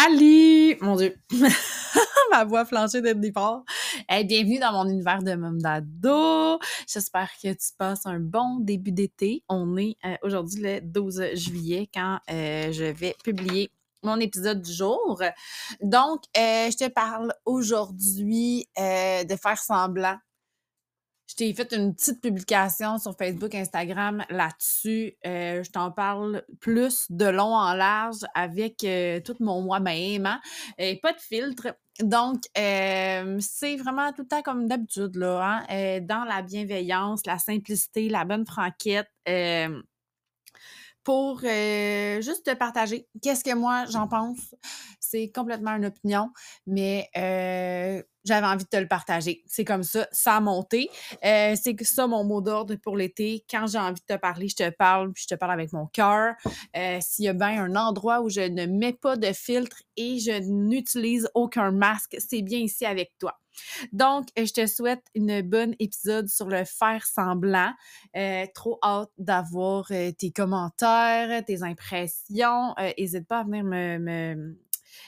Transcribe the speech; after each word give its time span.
Salut! 0.00 0.76
Mon 0.80 0.94
Dieu! 0.94 1.16
Ma 2.30 2.44
voix 2.44 2.64
flanchée 2.64 3.00
d'être 3.00 3.18
départ. 3.18 3.64
Hey, 4.08 4.24
bienvenue 4.24 4.60
dans 4.60 4.70
mon 4.70 4.88
univers 4.88 5.24
de 5.24 5.34
Mom 5.34 5.60
d'ado. 5.60 6.60
J'espère 6.86 7.28
que 7.42 7.48
tu 7.48 7.72
passes 7.76 8.06
un 8.06 8.20
bon 8.20 8.60
début 8.60 8.92
d'été. 8.92 9.42
On 9.48 9.76
est 9.76 9.96
euh, 10.04 10.14
aujourd'hui 10.22 10.62
le 10.62 10.80
12 10.82 11.34
juillet 11.34 11.88
quand 11.92 12.20
euh, 12.30 12.70
je 12.70 12.84
vais 12.84 13.16
publier 13.24 13.72
mon 14.04 14.20
épisode 14.20 14.62
du 14.62 14.72
jour. 14.72 15.20
Donc, 15.82 16.22
euh, 16.36 16.70
je 16.70 16.76
te 16.76 16.88
parle 16.88 17.34
aujourd'hui 17.44 18.68
de 18.76 19.36
faire 19.36 19.58
semblant 19.58 20.16
je 21.28 21.34
t'ai 21.34 21.52
fait 21.52 21.72
une 21.74 21.94
petite 21.94 22.22
publication 22.22 22.98
sur 22.98 23.14
Facebook, 23.14 23.54
Instagram 23.54 24.24
là-dessus. 24.30 25.14
Euh, 25.26 25.62
je 25.62 25.70
t'en 25.70 25.90
parle 25.90 26.42
plus 26.58 27.06
de 27.10 27.26
long 27.26 27.54
en 27.54 27.74
large 27.74 28.24
avec 28.34 28.82
euh, 28.82 29.20
tout 29.20 29.36
mon 29.40 29.60
moi-même. 29.60 30.24
Hein? 30.24 30.40
Et 30.78 30.98
pas 30.98 31.12
de 31.12 31.20
filtre. 31.20 31.76
Donc, 32.00 32.44
euh, 32.56 33.36
c'est 33.40 33.76
vraiment 33.76 34.10
tout 34.12 34.22
le 34.22 34.28
temps 34.28 34.42
comme 34.42 34.68
d'habitude, 34.68 35.16
là, 35.16 35.64
hein? 35.68 36.00
dans 36.00 36.24
la 36.24 36.40
bienveillance, 36.42 37.26
la 37.26 37.38
simplicité, 37.38 38.08
la 38.08 38.24
bonne 38.24 38.46
franquette 38.46 39.10
pour 41.08 41.40
juste 41.40 42.44
te 42.44 42.54
partager 42.54 43.08
qu'est-ce 43.22 43.42
que 43.42 43.54
moi 43.54 43.86
j'en 43.86 44.08
pense. 44.08 44.54
C'est 45.00 45.30
complètement 45.34 45.74
une 45.76 45.86
opinion, 45.86 46.30
mais 46.66 47.08
j'avais 48.28 48.46
envie 48.46 48.64
de 48.64 48.68
te 48.68 48.76
le 48.76 48.86
partager. 48.86 49.42
C'est 49.46 49.64
comme 49.64 49.82
ça, 49.82 50.06
ça 50.12 50.36
a 50.36 50.40
monté. 50.40 50.90
Euh, 51.24 51.56
c'est 51.60 51.82
ça 51.82 52.06
mon 52.06 52.24
mot 52.24 52.40
d'ordre 52.40 52.74
pour 52.76 52.96
l'été. 52.96 53.44
Quand 53.50 53.66
j'ai 53.66 53.78
envie 53.78 54.00
de 54.06 54.14
te 54.14 54.18
parler, 54.18 54.48
je 54.48 54.56
te 54.56 54.70
parle, 54.70 55.12
puis 55.12 55.24
je 55.28 55.34
te 55.34 55.38
parle 55.38 55.52
avec 55.52 55.72
mon 55.72 55.86
cœur. 55.86 56.34
Euh, 56.76 56.98
s'il 57.00 57.24
y 57.24 57.28
a 57.28 57.32
bien 57.32 57.64
un 57.64 57.74
endroit 57.74 58.20
où 58.20 58.28
je 58.28 58.42
ne 58.42 58.66
mets 58.66 58.92
pas 58.92 59.16
de 59.16 59.32
filtre 59.32 59.78
et 59.96 60.18
je 60.18 60.42
n'utilise 60.46 61.28
aucun 61.34 61.70
masque, 61.70 62.16
c'est 62.18 62.42
bien 62.42 62.58
ici 62.58 62.84
avec 62.84 63.12
toi. 63.18 63.38
Donc, 63.92 64.28
je 64.36 64.52
te 64.52 64.66
souhaite 64.66 65.04
une 65.14 65.42
bonne 65.42 65.74
épisode 65.78 66.28
sur 66.28 66.46
le 66.48 66.64
faire 66.64 67.04
semblant. 67.06 67.72
Euh, 68.16 68.46
trop 68.54 68.78
hâte 68.82 69.10
d'avoir 69.18 69.86
tes 69.86 70.30
commentaires, 70.34 71.44
tes 71.44 71.62
impressions. 71.62 72.74
N'hésite 72.96 73.26
pas 73.26 73.40
à 73.40 73.44
venir 73.44 73.64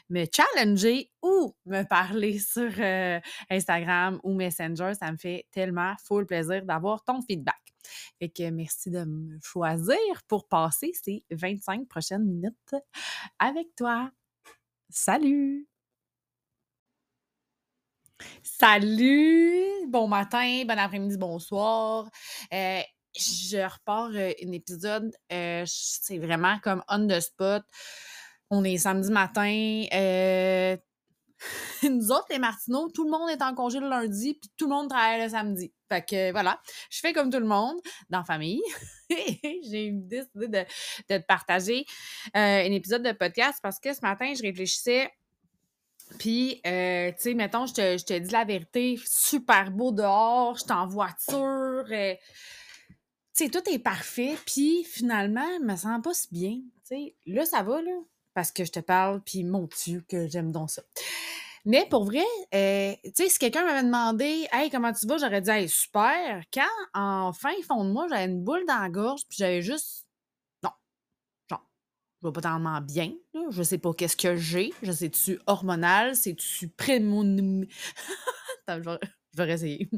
me 0.08 0.26
challenger 0.32 1.10
ou 1.22 1.54
me 1.66 1.82
parler 1.82 2.38
sur 2.38 2.70
euh, 2.78 3.20
Instagram 3.50 4.20
ou 4.22 4.34
Messenger. 4.34 4.92
Ça 4.98 5.10
me 5.12 5.16
fait 5.16 5.46
tellement 5.50 5.94
full 6.04 6.26
plaisir 6.26 6.64
d'avoir 6.64 7.04
ton 7.04 7.20
feedback. 7.22 7.56
Fait 8.18 8.28
que 8.28 8.50
merci 8.50 8.90
de 8.90 9.04
me 9.04 9.38
choisir 9.42 9.96
pour 10.28 10.46
passer 10.46 10.92
ces 11.02 11.24
25 11.30 11.88
prochaines 11.88 12.24
minutes 12.24 12.74
avec 13.38 13.74
toi. 13.76 14.10
Salut! 14.90 15.69
Salut! 18.42 19.86
Bon 19.88 20.08
matin, 20.08 20.64
bon 20.66 20.78
après-midi, 20.78 21.16
bonsoir. 21.16 22.08
Euh, 22.52 22.80
je 23.16 23.58
repars 23.58 24.10
euh, 24.14 24.32
un 24.44 24.52
épisode, 24.52 25.10
c'est 25.28 26.18
vraiment 26.18 26.58
comme 26.60 26.82
on 26.88 27.06
the 27.06 27.20
spot. 27.20 27.62
On 28.50 28.64
est 28.64 28.78
samedi 28.78 29.10
matin. 29.10 29.84
Euh, 29.92 30.76
nous 31.88 32.10
autres, 32.10 32.26
les 32.30 32.38
Martineaux, 32.38 32.90
tout 32.90 33.04
le 33.04 33.10
monde 33.10 33.30
est 33.30 33.42
en 33.42 33.54
congé 33.54 33.80
le 33.80 33.88
lundi, 33.88 34.34
puis 34.34 34.50
tout 34.56 34.66
le 34.68 34.74
monde 34.74 34.90
travaille 34.90 35.22
le 35.22 35.28
samedi. 35.28 35.72
Fait 35.88 36.02
que 36.02 36.32
voilà, 36.32 36.60
je 36.90 37.00
fais 37.00 37.12
comme 37.12 37.30
tout 37.30 37.38
le 37.38 37.46
monde 37.46 37.76
dans 38.10 38.18
la 38.18 38.24
famille. 38.24 38.62
J'ai 39.10 39.90
décidé 39.92 40.48
de, 40.48 40.64
de 41.08 41.18
partager 41.26 41.84
euh, 42.36 42.66
un 42.66 42.72
épisode 42.72 43.02
de 43.02 43.12
podcast 43.12 43.58
parce 43.62 43.80
que 43.80 43.92
ce 43.92 44.00
matin, 44.02 44.32
je 44.34 44.42
réfléchissais. 44.42 45.10
Puis, 46.18 46.60
euh, 46.66 47.10
tu 47.12 47.16
sais, 47.18 47.34
mettons, 47.34 47.66
je 47.66 47.74
te, 47.74 47.98
je 47.98 48.04
te, 48.04 48.18
dis 48.18 48.30
la 48.30 48.44
vérité, 48.44 48.98
super 49.04 49.70
beau 49.70 49.92
dehors, 49.92 50.56
je 50.56 50.62
suis 50.64 50.72
en 50.72 50.86
voiture. 50.86 51.84
tu 51.88 52.16
sais, 53.32 53.48
tout 53.48 53.68
est 53.70 53.78
parfait. 53.78 54.36
Puis, 54.46 54.84
finalement, 54.84 55.46
je 55.60 55.64
me 55.64 55.76
sens 55.76 56.00
pas 56.02 56.14
si 56.14 56.28
bien. 56.30 56.56
Tu 56.88 56.96
sais, 56.96 57.14
là, 57.26 57.44
ça 57.44 57.62
va, 57.62 57.80
là 57.80 57.92
parce 58.34 58.52
que 58.52 58.64
je 58.64 58.72
te 58.72 58.80
parle, 58.80 59.20
puis 59.22 59.44
mon 59.44 59.68
Dieu, 59.84 60.04
que 60.08 60.28
j'aime 60.28 60.52
donc 60.52 60.70
ça. 60.70 60.82
Mais 61.64 61.86
pour 61.90 62.04
vrai, 62.04 62.24
euh, 62.54 62.94
tu 63.04 63.10
sais, 63.14 63.28
si 63.28 63.38
quelqu'un 63.38 63.64
m'avait 63.64 63.82
demandé 63.82 64.46
Hey, 64.50 64.70
comment 64.70 64.92
tu 64.92 65.06
vas? 65.06 65.18
J'aurais 65.18 65.42
dit 65.42 65.50
Hey, 65.50 65.68
super. 65.68 66.42
Quand, 66.52 66.62
en 66.94 67.32
fin 67.34 67.52
fond 67.66 67.84
de 67.84 67.90
moi, 67.90 68.06
j'avais 68.08 68.24
une 68.24 68.42
boule 68.42 68.64
dans 68.66 68.78
la 68.78 68.88
gorge, 68.88 69.22
puis 69.28 69.36
j'avais 69.38 69.60
juste. 69.60 70.06
Je 72.22 72.28
vais 72.28 72.32
pas 72.32 72.40
tellement 72.40 72.80
bien. 72.80 73.12
Là. 73.34 73.40
Je 73.50 73.62
sais 73.62 73.78
pas 73.78 73.92
qu'est-ce 73.94 74.16
que 74.16 74.36
j'ai. 74.36 74.72
Je 74.82 74.92
sais-tu 74.92 75.38
hormonal? 75.46 76.14
C'est-tu 76.16 76.68
prémon... 76.68 77.24
Je 78.68 78.88
vais, 79.36 79.44
réessayer. 79.44 79.90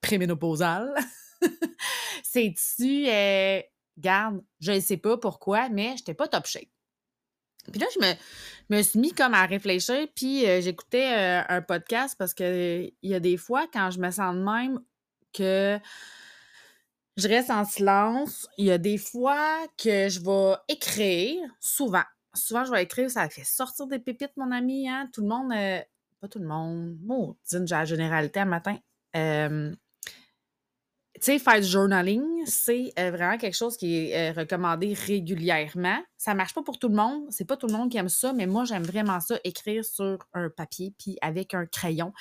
Préménopausal. 0.00 0.94
C'est-tu. 2.22 3.06
Euh... 3.08 3.60
Garde, 3.98 4.42
je 4.60 4.72
ne 4.72 4.80
sais 4.80 4.96
pas 4.96 5.16
pourquoi, 5.16 5.68
mais 5.68 5.94
j'étais 5.96 6.14
pas 6.14 6.28
top 6.28 6.46
shape. 6.46 6.68
Puis 7.70 7.80
là, 7.80 7.86
je 7.94 8.00
me, 8.00 8.76
me, 8.76 8.82
suis 8.82 8.98
mis 8.98 9.12
comme 9.12 9.34
à 9.34 9.46
réfléchir, 9.46 10.06
puis 10.14 10.46
euh, 10.46 10.60
j'écoutais 10.60 11.12
euh, 11.12 11.42
un 11.48 11.62
podcast 11.62 12.14
parce 12.18 12.34
que 12.34 12.90
il 13.02 13.10
y 13.10 13.14
a 13.14 13.20
des 13.20 13.36
fois, 13.36 13.66
quand 13.72 13.90
je 13.90 13.98
me 13.98 14.10
sens 14.10 14.34
de 14.34 14.40
même, 14.40 14.80
que 15.32 15.78
je 17.16 17.28
reste 17.28 17.50
en 17.50 17.64
silence. 17.64 18.48
Il 18.58 18.66
y 18.66 18.70
a 18.70 18.78
des 18.78 18.98
fois 18.98 19.66
que 19.78 20.08
je 20.08 20.20
vais 20.20 20.56
écrire, 20.68 21.42
souvent. 21.60 22.04
Souvent, 22.34 22.64
je 22.64 22.70
vais 22.70 22.82
écrire, 22.82 23.10
ça 23.10 23.28
fait 23.28 23.44
sortir 23.44 23.86
des 23.86 23.98
pépites, 23.98 24.36
mon 24.36 24.50
ami. 24.52 24.88
Hein? 24.88 25.08
Tout 25.12 25.22
le 25.22 25.28
monde, 25.28 25.52
euh, 25.52 25.80
pas 26.20 26.28
tout 26.28 26.38
le 26.38 26.46
monde, 26.46 26.96
bon, 26.98 27.36
j'ai 27.50 27.58
la 27.58 27.84
généralité 27.84 28.40
un 28.40 28.44
matin 28.44 28.78
tu 31.16 31.32
sais, 31.32 31.38
faire 31.38 31.60
du 31.60 31.66
journaling, 31.66 32.44
c'est 32.46 32.92
euh, 32.98 33.10
vraiment 33.10 33.38
quelque 33.38 33.56
chose 33.56 33.76
qui 33.76 33.96
est 33.96 34.30
euh, 34.30 34.40
recommandé 34.40 34.92
régulièrement. 34.94 35.98
Ça 36.16 36.34
marche 36.34 36.54
pas 36.54 36.62
pour 36.62 36.78
tout 36.78 36.88
le 36.88 36.94
monde. 36.94 37.26
C'est 37.30 37.44
pas 37.44 37.56
tout 37.56 37.66
le 37.66 37.72
monde 37.72 37.90
qui 37.90 37.96
aime 37.96 38.08
ça, 38.08 38.32
mais 38.32 38.46
moi, 38.46 38.64
j'aime 38.64 38.82
vraiment 38.82 39.20
ça, 39.20 39.38
écrire 39.44 39.84
sur 39.84 40.18
un 40.34 40.50
papier 40.50 40.94
puis 40.98 41.16
avec 41.22 41.54
un 41.54 41.66
crayon. 41.66 42.12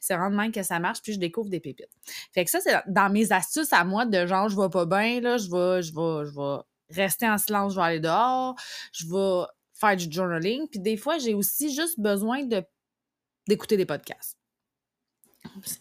C'est 0.00 0.16
vraiment 0.16 0.42
même 0.42 0.52
que 0.52 0.62
ça 0.62 0.78
marche, 0.78 1.02
puis 1.02 1.12
je 1.12 1.18
découvre 1.18 1.50
des 1.50 1.60
pépites. 1.60 1.90
Fait 2.32 2.44
que 2.44 2.50
ça, 2.50 2.60
c'est 2.60 2.74
dans 2.86 3.10
mes 3.10 3.32
astuces 3.32 3.72
à 3.72 3.84
moi 3.84 4.06
de 4.06 4.26
genre, 4.26 4.48
je 4.48 4.60
vais 4.60 4.70
pas 4.70 4.86
bien, 4.86 5.20
là, 5.20 5.36
je 5.36 5.50
vais, 5.50 5.82
je 5.82 5.92
je 5.92 6.94
rester 6.94 7.28
en 7.28 7.38
silence, 7.38 7.74
je 7.74 7.78
vais 7.78 7.84
aller 7.84 8.00
dehors, 8.00 8.54
je 8.92 9.06
vais 9.06 9.46
faire 9.74 9.96
du 9.96 10.10
journaling. 10.10 10.68
Puis 10.68 10.80
des 10.80 10.96
fois, 10.96 11.18
j'ai 11.18 11.34
aussi 11.34 11.74
juste 11.74 11.98
besoin 11.98 12.44
de 12.44 12.62
d'écouter 13.46 13.76
des 13.76 13.86
podcasts. 13.86 14.38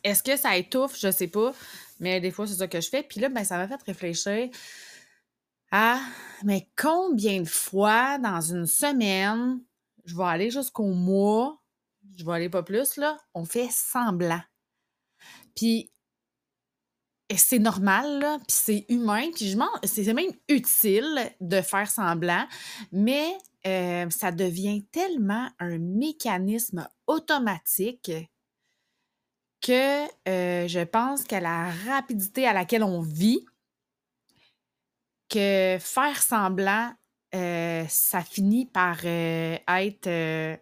Est-ce 0.03 0.23
que 0.23 0.35
ça 0.38 0.57
étouffe? 0.57 1.00
Je 1.00 1.11
sais 1.11 1.28
pas. 1.28 1.53
Mais 2.03 2.19
des 2.19 2.31
fois, 2.31 2.46
c'est 2.46 2.56
ça 2.56 2.68
que 2.68 2.81
je 2.81 2.90
fais. 2.90 3.02
Puis 3.02 3.22
là, 3.22 3.30
ben, 3.30 3.44
ça 3.44 3.58
m'a 3.58 3.68
fait 3.68 3.81
réfléchir 3.84 4.50
à 5.72 6.00
mais 6.44 6.69
combien 6.80 7.41
de 7.41 7.47
fois 7.47 8.19
dans 8.19 8.41
une 8.41 8.68
semaine, 8.68 9.59
je 10.06 10.16
vais 10.16 10.25
aller 10.25 10.52
jusqu'au 10.52 10.91
mois, 10.91 11.59
je 12.16 12.25
vais 12.25 12.34
aller 12.34 12.50
pas 12.50 12.62
plus, 12.62 12.97
là, 12.97 13.18
on 13.34 13.46
fait 13.46 13.69
semblant. 13.72 14.41
Puis 15.56 15.91
c'est 17.36 17.59
normal, 17.59 18.20
là, 18.20 18.38
puis 18.40 18.46
c'est 18.50 18.85
humain, 18.90 19.31
puis 19.34 19.56
c'est 19.84 20.14
même 20.14 20.31
utile 20.50 21.31
de 21.40 21.62
faire 21.62 21.90
semblant, 21.90 22.46
mais 22.91 23.35
euh, 23.66 24.09
ça 24.09 24.31
devient 24.31 24.85
tellement 24.91 25.50
un 25.59 25.80
mécanisme 25.80 26.88
automatique 27.08 28.12
que 29.63 30.03
euh, 30.29 30.68
je 30.68 30.84
pense 30.84 31.24
qu'à 31.24 31.40
la 31.40 31.72
rapidité 31.72 32.46
à 32.46 32.53
laquelle 32.53 32.84
on 32.84 33.01
vit, 33.01 33.46
que 35.29 35.78
faire 35.79 36.22
semblant, 36.22 36.94
euh, 37.34 37.85
ça 37.88 38.22
finit 38.22 38.66
par 38.66 38.97
euh, 39.06 39.57
être 39.68 40.59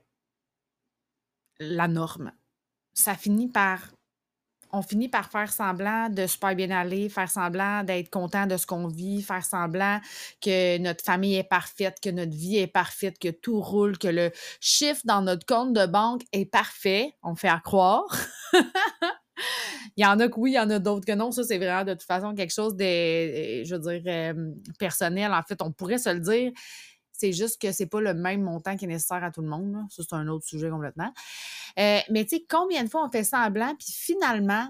la 1.59 1.87
norme. 1.87 2.31
Ça 2.93 3.15
finit 3.15 3.49
par 3.49 3.91
on 4.73 4.81
finit 4.81 5.09
par 5.09 5.29
faire 5.29 5.51
semblant 5.51 6.09
de 6.09 6.27
super 6.27 6.55
bien 6.55 6.71
aller, 6.71 7.09
faire 7.09 7.29
semblant 7.29 7.83
d'être 7.83 8.09
content 8.09 8.47
de 8.47 8.57
ce 8.57 8.65
qu'on 8.65 8.87
vit, 8.87 9.21
faire 9.21 9.43
semblant 9.43 9.99
que 10.41 10.77
notre 10.77 11.03
famille 11.03 11.35
est 11.35 11.43
parfaite, 11.43 11.97
que 12.01 12.09
notre 12.09 12.35
vie 12.35 12.57
est 12.57 12.67
parfaite, 12.67 13.19
que 13.19 13.29
tout 13.29 13.61
roule, 13.61 13.97
que 13.97 14.07
le 14.07 14.31
chiffre 14.59 15.01
dans 15.05 15.21
notre 15.21 15.45
compte 15.45 15.73
de 15.73 15.85
banque 15.85 16.21
est 16.31 16.45
parfait. 16.45 17.13
On 17.23 17.35
fait 17.35 17.49
à 17.49 17.59
croire. 17.59 18.07
il 19.97 20.03
y 20.03 20.05
en 20.05 20.19
a 20.19 20.27
que 20.27 20.39
oui, 20.39 20.51
il 20.51 20.55
y 20.55 20.59
en 20.59 20.69
a 20.69 20.79
d'autres 20.79 21.05
que 21.05 21.13
non. 21.13 21.31
Ça, 21.31 21.43
c'est 21.43 21.57
vraiment 21.57 21.83
de 21.83 21.93
toute 21.93 22.03
façon 22.03 22.33
quelque 22.33 22.53
chose 22.53 22.75
de, 22.75 23.63
je 23.63 23.75
veux 23.75 23.79
dire, 23.79 24.01
euh, 24.07 24.51
personnel. 24.79 25.31
En 25.33 25.43
fait, 25.43 25.61
on 25.61 25.71
pourrait 25.71 25.97
se 25.97 26.09
le 26.09 26.19
dire. 26.19 26.51
C'est 27.21 27.33
juste 27.33 27.61
que 27.61 27.71
c'est 27.71 27.85
pas 27.85 28.01
le 28.01 28.15
même 28.15 28.41
montant 28.41 28.75
qui 28.75 28.85
est 28.85 28.87
nécessaire 28.87 29.23
à 29.23 29.29
tout 29.29 29.43
le 29.43 29.47
monde. 29.47 29.77
Ça, 29.91 30.01
c'est 30.01 30.15
un 30.15 30.27
autre 30.27 30.43
sujet 30.43 30.71
complètement. 30.71 31.13
Euh, 31.77 31.99
mais 32.09 32.25
tu 32.25 32.37
sais, 32.37 32.45
combien 32.49 32.83
de 32.83 32.89
fois 32.89 33.05
on 33.05 33.11
fait 33.11 33.23
semblant, 33.23 33.75
puis 33.75 33.91
finalement, 33.91 34.67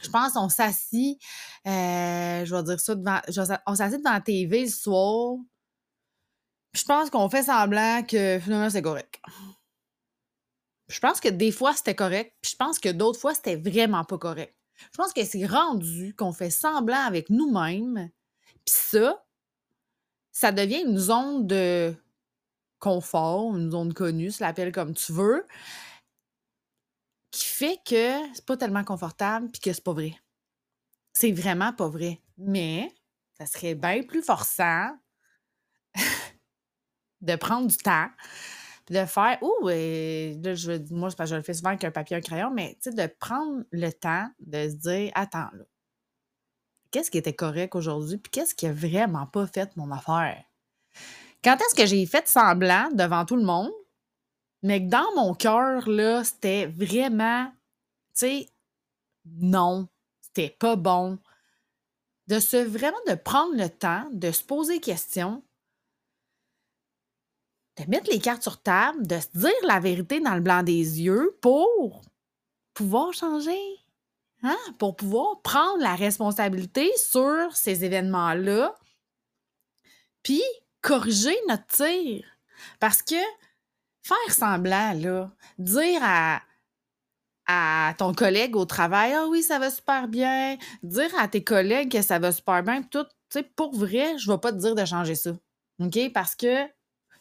je 0.00 0.08
pense 0.08 0.32
qu'on 0.32 0.48
s'assit, 0.48 1.20
euh, 1.66 2.44
je 2.46 2.54
vais 2.54 2.62
dire 2.62 2.80
ça 2.80 2.94
devant, 2.94 3.20
on 3.66 3.74
s'assit 3.74 3.98
devant 3.98 4.14
la 4.14 4.20
TV 4.22 4.62
le 4.62 4.70
soir. 4.70 5.36
Je 6.72 6.84
pense 6.84 7.10
qu'on 7.10 7.28
fait 7.28 7.42
semblant 7.42 8.02
que 8.02 8.38
finalement 8.42 8.70
c'est 8.70 8.80
correct. 8.80 9.20
Je 10.88 11.00
pense 11.00 11.20
que 11.20 11.28
des 11.28 11.52
fois, 11.52 11.74
c'était 11.74 11.94
correct, 11.94 12.34
puis 12.40 12.52
je 12.52 12.56
pense 12.56 12.78
que 12.78 12.88
d'autres 12.88 13.20
fois, 13.20 13.34
c'était 13.34 13.56
vraiment 13.56 14.04
pas 14.04 14.16
correct. 14.16 14.56
Je 14.90 14.96
pense 14.96 15.12
que 15.12 15.24
c'est 15.24 15.46
rendu 15.46 16.14
qu'on 16.16 16.32
fait 16.32 16.50
semblant 16.50 17.04
avec 17.06 17.28
nous-mêmes, 17.28 18.10
puis 18.64 18.74
ça, 18.74 19.22
ça 20.32 20.50
devient 20.50 20.82
une 20.82 20.98
zone 20.98 21.46
de 21.46 21.94
confort, 22.78 23.56
une 23.56 23.70
zone 23.70 23.94
connue, 23.94 24.32
tu 24.32 24.42
l'appelles 24.42 24.72
comme 24.72 24.94
tu 24.94 25.12
veux, 25.12 25.46
qui 27.30 27.46
fait 27.46 27.78
que 27.86 28.34
c'est 28.34 28.44
pas 28.44 28.56
tellement 28.56 28.84
confortable 28.84 29.50
puis 29.50 29.60
que 29.60 29.72
c'est 29.72 29.84
pas 29.84 29.92
vrai. 29.92 30.14
C'est 31.12 31.32
vraiment 31.32 31.72
pas 31.72 31.88
vrai. 31.88 32.20
Mais 32.38 32.92
ça 33.38 33.46
serait 33.46 33.74
bien 33.74 34.02
plus 34.02 34.22
forçant 34.22 34.96
de 37.20 37.36
prendre 37.36 37.68
du 37.68 37.76
temps 37.76 38.08
de 38.90 39.04
faire 39.06 39.38
ouh 39.42 39.68
là, 39.68 40.54
je, 40.54 40.92
moi 40.92 41.08
je 41.08 41.34
le 41.34 41.42
fais 41.42 41.54
souvent 41.54 41.70
avec 41.70 41.84
un 41.84 41.90
papier 41.90 42.16
et 42.16 42.18
un 42.18 42.20
crayon 42.22 42.50
mais 42.52 42.76
tu 42.82 42.90
sais 42.90 42.96
de 42.96 43.06
prendre 43.18 43.62
le 43.70 43.90
temps 43.90 44.28
de 44.40 44.68
se 44.68 44.74
dire 44.74 45.12
attends 45.14 45.48
là 45.52 45.64
qu'est-ce 46.92 47.10
qui 47.10 47.18
était 47.18 47.32
correct 47.32 47.74
aujourd'hui 47.74 48.18
puis 48.18 48.30
qu'est-ce 48.30 48.54
qui 48.54 48.66
a 48.66 48.72
vraiment 48.72 49.26
pas 49.26 49.46
fait 49.46 49.76
mon 49.76 49.90
affaire? 49.90 50.44
Quand 51.42 51.56
est-ce 51.56 51.74
que 51.74 51.86
j'ai 51.86 52.06
fait 52.06 52.28
semblant 52.28 52.88
devant 52.92 53.24
tout 53.24 53.36
le 53.36 53.44
monde 53.44 53.72
mais 54.62 54.80
que 54.80 54.90
dans 54.90 55.12
mon 55.16 55.34
cœur 55.34 55.88
là 55.88 56.22
c'était 56.22 56.66
vraiment 56.66 57.50
tu 58.14 58.26
sais 58.26 58.48
non 59.24 59.88
c'était 60.20 60.56
pas 60.58 60.76
bon 60.76 61.18
de 62.28 62.38
se 62.38 62.56
vraiment 62.56 62.96
prendre 63.24 63.56
le 63.56 63.68
temps 63.68 64.08
de 64.12 64.30
se 64.30 64.44
poser 64.44 64.78
questions 64.78 65.42
de 67.76 67.90
mettre 67.90 68.10
les 68.10 68.20
cartes 68.20 68.42
sur 68.42 68.60
table, 68.60 69.06
de 69.06 69.18
se 69.18 69.28
dire 69.36 69.50
la 69.66 69.80
vérité 69.80 70.20
dans 70.20 70.34
le 70.34 70.40
blanc 70.40 70.62
des 70.62 71.00
yeux 71.00 71.38
pour 71.40 72.02
pouvoir 72.74 73.12
changer. 73.12 73.81
Hein? 74.42 74.56
Pour 74.78 74.96
pouvoir 74.96 75.40
prendre 75.42 75.80
la 75.82 75.94
responsabilité 75.94 76.90
sur 76.96 77.54
ces 77.54 77.84
événements-là, 77.84 78.74
puis 80.22 80.42
corriger 80.80 81.36
notre 81.48 81.66
tir. 81.66 82.24
Parce 82.80 83.02
que 83.02 83.16
faire 84.02 84.34
semblant, 84.34 84.92
là, 84.94 85.30
dire 85.58 86.00
à, 86.02 86.42
à 87.46 87.94
ton 87.94 88.14
collègue 88.14 88.56
au 88.56 88.64
travail, 88.64 89.12
ah 89.14 89.26
oui, 89.28 89.42
ça 89.42 89.58
va 89.58 89.70
super 89.70 90.08
bien, 90.08 90.56
dire 90.82 91.10
à 91.18 91.28
tes 91.28 91.44
collègues 91.44 91.92
que 91.92 92.02
ça 92.02 92.18
va 92.18 92.32
super 92.32 92.62
bien, 92.62 92.82
tout, 92.82 93.04
tu 93.04 93.10
sais, 93.30 93.42
pour 93.42 93.74
vrai, 93.76 94.18
je 94.18 94.28
ne 94.28 94.34
vais 94.34 94.40
pas 94.40 94.52
te 94.52 94.58
dire 94.58 94.74
de 94.74 94.84
changer 94.84 95.14
ça. 95.14 95.32
OK? 95.80 96.12
Parce 96.12 96.34
que 96.34 96.66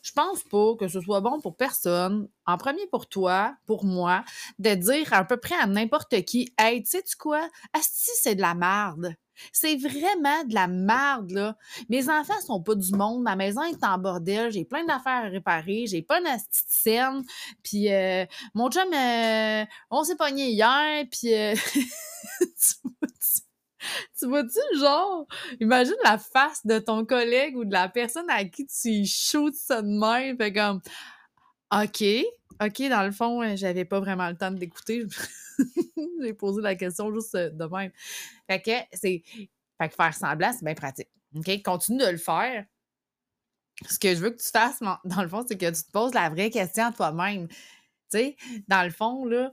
je 0.01 0.11
pense 0.11 0.43
pas 0.43 0.75
que 0.79 0.87
ce 0.87 1.01
soit 1.01 1.21
bon 1.21 1.39
pour 1.41 1.55
personne, 1.55 2.27
en 2.45 2.57
premier 2.57 2.87
pour 2.87 3.07
toi, 3.07 3.55
pour 3.65 3.85
moi, 3.85 4.23
de 4.59 4.73
dire 4.73 5.13
à 5.13 5.23
peu 5.23 5.37
près 5.37 5.55
à 5.55 5.67
n'importe 5.67 6.23
qui 6.23 6.53
Hey, 6.57 6.83
tu 6.83 6.91
sais 6.91 7.01
-tu 7.01 7.15
quoi? 7.17 7.47
Asti, 7.73 8.11
c'est 8.21 8.35
de 8.35 8.41
la 8.41 8.55
merde. 8.55 9.15
C'est 9.51 9.75
vraiment 9.75 10.43
de 10.45 10.53
la 10.53 10.67
merde, 10.67 11.31
là. 11.31 11.57
Mes 11.89 12.09
enfants 12.09 12.39
sont 12.45 12.61
pas 12.61 12.75
du 12.75 12.91
monde, 12.93 13.23
ma 13.23 13.35
maison 13.35 13.63
est 13.63 13.83
en 13.83 13.97
bordel, 13.97 14.51
j'ai 14.51 14.65
plein 14.65 14.85
d'affaires 14.85 15.25
à 15.25 15.29
réparer, 15.29 15.85
j'ai 15.87 16.01
pas 16.01 16.19
une 16.19 16.25
petite 16.25 16.69
scène, 16.69 17.23
puis 17.63 17.91
euh, 17.91 18.25
mon 18.53 18.69
chum, 18.69 18.93
euh, 18.93 19.65
on 19.89 20.03
s'est 20.03 20.15
pogné 20.15 20.51
hier, 20.51 21.05
puis 21.11 21.33
euh, 21.33 21.55
tu 22.39 23.41
vois-tu, 24.21 24.79
genre, 24.79 25.25
imagine 25.59 25.95
la 26.03 26.17
face 26.17 26.65
de 26.65 26.79
ton 26.79 27.05
collègue 27.05 27.55
ou 27.57 27.65
de 27.65 27.73
la 27.73 27.89
personne 27.89 28.29
à 28.29 28.45
qui 28.45 28.65
tu 28.65 29.05
shoots 29.05 29.55
ça 29.55 29.81
de 29.81 29.87
même, 29.87 30.37
fait 30.37 30.53
comme, 30.53 30.81
OK, 31.71 32.03
OK, 32.61 32.89
dans 32.89 33.03
le 33.03 33.11
fond, 33.11 33.41
euh, 33.41 33.55
j'avais 33.55 33.85
pas 33.85 33.99
vraiment 33.99 34.29
le 34.29 34.35
temps 34.35 34.51
d'écouter. 34.51 35.05
J'ai 36.21 36.33
posé 36.33 36.61
la 36.61 36.75
question 36.75 37.13
juste 37.13 37.33
euh, 37.33 37.49
de 37.49 37.65
même. 37.65 37.91
Fait 38.47 38.61
que 38.61 38.71
c'est. 38.93 39.23
Fait 39.79 39.89
que 39.89 39.95
faire 39.95 40.13
semblant, 40.13 40.51
c'est 40.53 40.63
bien 40.63 40.75
pratique. 40.75 41.09
OK? 41.35 41.63
Continue 41.63 41.99
de 41.99 42.09
le 42.09 42.17
faire. 42.17 42.65
Ce 43.89 43.97
que 43.97 44.13
je 44.13 44.19
veux 44.19 44.29
que 44.29 44.41
tu 44.41 44.49
fasses, 44.49 44.79
dans 45.05 45.23
le 45.23 45.27
fond, 45.27 45.43
c'est 45.47 45.57
que 45.57 45.65
tu 45.65 45.83
te 45.83 45.91
poses 45.91 46.13
la 46.13 46.29
vraie 46.29 46.51
question 46.51 46.85
à 46.85 46.91
toi-même. 46.91 47.47
Tu 47.47 47.55
sais, 48.11 48.35
dans 48.67 48.83
le 48.83 48.91
fond, 48.91 49.25
là, 49.25 49.51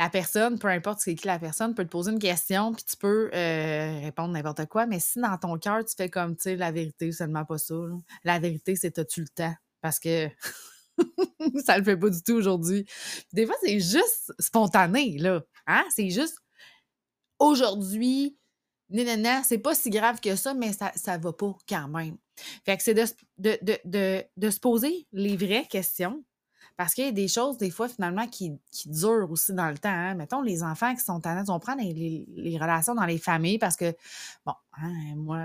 la 0.00 0.08
personne, 0.08 0.58
peu 0.58 0.68
importe 0.68 1.00
c'est 1.00 1.14
qui 1.14 1.26
la 1.26 1.38
personne, 1.38 1.74
peut 1.74 1.84
te 1.84 1.90
poser 1.90 2.10
une 2.10 2.18
question, 2.18 2.72
puis 2.72 2.82
tu 2.84 2.96
peux 2.96 3.30
euh, 3.34 4.00
répondre 4.00 4.32
n'importe 4.32 4.64
quoi. 4.64 4.86
Mais 4.86 4.98
si 4.98 5.20
dans 5.20 5.36
ton 5.36 5.58
cœur, 5.58 5.84
tu 5.84 5.94
fais 5.94 6.08
comme, 6.08 6.36
tu 6.36 6.44
sais, 6.44 6.56
la 6.56 6.72
vérité, 6.72 7.12
seulement 7.12 7.44
pas 7.44 7.58
ça. 7.58 7.74
La 8.24 8.38
vérité, 8.38 8.76
c'est 8.76 8.98
as-tu 8.98 9.20
le 9.20 9.28
temps? 9.28 9.54
Parce 9.82 9.98
que 9.98 10.28
ça 11.66 11.76
le 11.76 11.84
fait 11.84 11.98
pas 11.98 12.08
du 12.08 12.22
tout 12.22 12.32
aujourd'hui. 12.32 12.86
Des 13.34 13.44
fois, 13.44 13.56
c'est 13.62 13.78
juste 13.78 14.32
spontané, 14.38 15.18
là. 15.18 15.42
Hein? 15.66 15.84
C'est 15.94 16.08
juste 16.08 16.38
aujourd'hui, 17.38 18.38
non, 18.88 19.42
c'est 19.44 19.58
pas 19.58 19.74
si 19.74 19.90
grave 19.90 20.18
que 20.20 20.34
ça, 20.34 20.54
mais 20.54 20.72
ça, 20.72 20.92
ça 20.96 21.18
va 21.18 21.34
pas 21.34 21.54
quand 21.68 21.88
même. 21.88 22.16
Fait 22.64 22.78
que 22.78 22.82
c'est 22.82 22.94
de, 22.94 23.58
de, 23.84 24.24
de 24.34 24.50
se 24.50 24.60
poser 24.60 25.06
les 25.12 25.36
vraies 25.36 25.66
questions, 25.68 26.24
parce 26.80 26.94
qu'il 26.94 27.04
y 27.04 27.08
a 27.08 27.12
des 27.12 27.28
choses, 27.28 27.58
des 27.58 27.70
fois, 27.70 27.90
finalement, 27.90 28.26
qui, 28.26 28.58
durent 28.86 29.30
aussi 29.30 29.52
dans 29.52 29.68
le 29.68 29.76
temps. 29.76 29.90
Hein. 29.90 30.14
Mettons, 30.14 30.40
les 30.40 30.62
enfants 30.62 30.94
qui 30.94 31.02
sont 31.02 31.20
tannés, 31.20 31.42
on 31.50 31.60
prend 31.60 31.74
les, 31.74 32.58
relations 32.58 32.94
dans 32.94 33.04
les 33.04 33.18
familles 33.18 33.58
parce 33.58 33.76
que, 33.76 33.94
bon, 34.46 34.54
hein, 34.78 35.14
moi, 35.14 35.44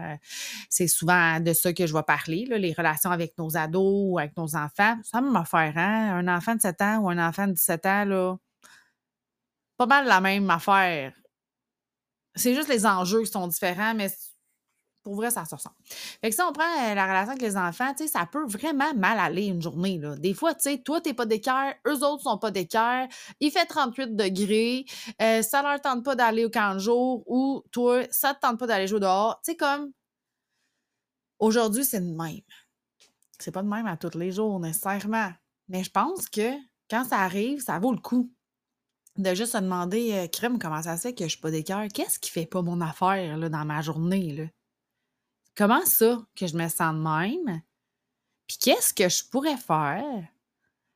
c'est 0.69 0.87
souvent 0.87 1.41
de 1.41 1.51
ça 1.51 1.73
que 1.73 1.85
je 1.85 1.93
vais 1.93 2.03
parler, 2.03 2.45
les 2.49 2.71
relations 2.71 3.11
avec 3.11 3.37
nos 3.37 3.57
ados 3.57 4.11
ou 4.11 4.17
avec 4.17 4.37
nos 4.37 4.55
enfants. 4.55 4.97
Ça 5.03 5.19
me 5.19 5.43
faire, 5.43 5.73
hein? 5.75 6.19
Un 6.19 6.33
enfant 6.33 6.55
de 6.55 6.61
7 6.61 6.81
ans 6.81 6.99
ou 6.99 7.09
un 7.09 7.27
enfant 7.27 7.47
de 7.47 7.51
17 7.51 7.85
ans, 7.85 8.05
là, 8.05 8.37
pas 9.75 9.87
mal 9.87 10.07
la 10.07 10.21
même 10.21 10.49
affaire. 10.49 11.11
C'est 12.33 12.55
juste 12.55 12.69
les 12.69 12.85
enjeux 12.85 13.23
qui 13.23 13.31
sont 13.31 13.49
différents, 13.49 13.93
mais 13.93 14.07
pour 15.05 15.13
vrai, 15.13 15.29
ça 15.29 15.45
se 15.45 15.53
ressemble. 15.53 15.75
Fait 15.85 16.29
que 16.29 16.35
si 16.35 16.41
on 16.41 16.51
prend 16.51 16.63
euh, 16.63 16.95
la 16.95 17.05
relation 17.05 17.29
avec 17.33 17.41
les 17.43 17.55
enfants, 17.55 17.93
ça 18.07 18.25
peut 18.25 18.43
vraiment 18.47 18.91
mal 18.95 19.19
aller 19.19 19.45
une 19.45 19.61
journée. 19.61 19.99
Là. 19.99 20.15
Des 20.15 20.33
fois, 20.33 20.55
tu 20.55 20.61
sais, 20.61 20.79
toi, 20.79 20.99
t'es 20.99 21.13
pas 21.13 21.27
d'équerre, 21.27 21.75
eux 21.87 22.03
autres 22.03 22.23
sont 22.23 22.39
pas 22.39 22.49
d'équerre, 22.49 23.07
il 23.39 23.51
fait 23.51 23.67
38 23.67 24.15
degrés, 24.15 24.83
euh, 25.21 25.43
ça 25.43 25.61
leur 25.61 25.79
tente 25.79 26.03
pas 26.03 26.15
d'aller 26.15 26.43
au 26.43 26.49
camp 26.49 26.73
de 26.73 26.79
jour 26.79 27.23
ou 27.27 27.63
toi, 27.71 28.01
ça 28.09 28.33
te 28.33 28.39
tente 28.39 28.57
pas 28.57 28.65
d'aller 28.65 28.87
jouer 28.87 28.99
dehors. 28.99 29.39
Tu 29.45 29.51
sais, 29.51 29.57
comme 29.57 29.91
aujourd'hui, 31.37 31.85
c'est 31.85 32.01
de 32.01 32.11
même. 32.11 32.41
C'est 33.37 33.51
pas 33.51 33.61
de 33.61 33.67
même 33.67 33.85
à 33.85 33.97
tous 33.97 34.17
les 34.17 34.31
jours, 34.31 34.59
nécessairement. 34.59 35.31
Mais 35.67 35.83
je 35.83 35.91
pense 35.91 36.27
que 36.29 36.51
quand 36.89 37.03
ça 37.03 37.19
arrive, 37.19 37.61
ça 37.61 37.77
vaut 37.77 37.91
le 37.91 37.99
coup 37.99 38.31
de 39.17 39.35
juste 39.35 39.51
se 39.51 39.57
demander, 39.59 40.13
euh, 40.13 40.27
crème, 40.27 40.57
comment 40.57 40.81
ça 40.81 40.97
se 40.97 41.03
fait 41.03 41.13
que 41.13 41.25
je 41.25 41.29
suis 41.29 41.39
pas 41.39 41.51
d'équerre? 41.51 41.87
Qu'est-ce 41.93 42.17
qui 42.17 42.31
fait 42.31 42.47
pas 42.47 42.63
mon 42.63 42.81
affaire 42.81 43.37
là, 43.37 43.49
dans 43.49 43.65
ma 43.65 43.81
journée? 43.81 44.33
Là? 44.33 44.43
Comment 45.55 45.85
ça 45.85 46.21
que 46.35 46.47
je 46.47 46.55
me 46.55 46.67
sens 46.67 46.93
de 46.93 46.99
même? 46.99 47.61
Puis 48.47 48.57
qu'est-ce 48.59 48.93
que 48.93 49.09
je 49.09 49.23
pourrais 49.29 49.57
faire 49.57 50.23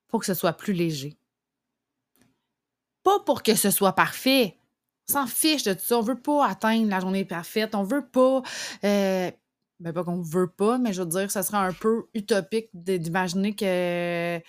pour 0.07 0.19
que 0.19 0.25
ce 0.25 0.33
soit 0.33 0.53
plus 0.53 0.73
léger? 0.73 1.17
Pas 3.03 3.19
pour 3.25 3.41
que 3.41 3.55
ce 3.55 3.71
soit 3.71 3.93
parfait. 3.93 4.57
On 5.09 5.13
s'en 5.13 5.27
fiche 5.27 5.63
de 5.63 5.73
tout 5.73 5.83
ça. 5.83 5.97
On 5.97 6.01
veut 6.01 6.21
pas 6.21 6.47
atteindre 6.47 6.89
la 6.89 6.99
journée 6.99 7.25
parfaite. 7.25 7.73
On 7.73 7.83
veut 7.83 8.05
pas. 8.05 8.41
Euh, 8.83 9.31
ben 9.79 9.93
pas 9.93 10.03
qu'on 10.03 10.21
veut 10.21 10.49
pas, 10.49 10.77
mais 10.77 10.91
je 10.91 11.01
veux 11.01 11.07
dire, 11.07 11.31
ça 11.31 11.41
serait 11.41 11.57
un 11.57 11.73
peu 11.73 12.07
utopique 12.13 12.69
d'imaginer 12.73 13.55
que 13.55 14.41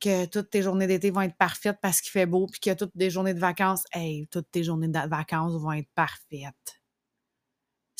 que 0.00 0.24
toutes 0.26 0.50
tes 0.50 0.62
journées 0.62 0.86
d'été 0.86 1.10
vont 1.10 1.20
être 1.20 1.36
parfaites 1.36 1.78
parce 1.82 2.00
qu'il 2.00 2.10
fait 2.10 2.26
beau, 2.26 2.46
puis 2.46 2.60
que 2.60 2.72
toutes 2.74 2.92
tes 2.98 3.10
journées 3.10 3.34
de 3.34 3.38
vacances, 3.38 3.84
hey, 3.92 4.26
toutes 4.28 4.50
tes 4.50 4.64
journées 4.64 4.88
de 4.88 5.08
vacances 5.08 5.52
vont 5.60 5.72
être 5.72 5.90
parfaites 5.94 6.79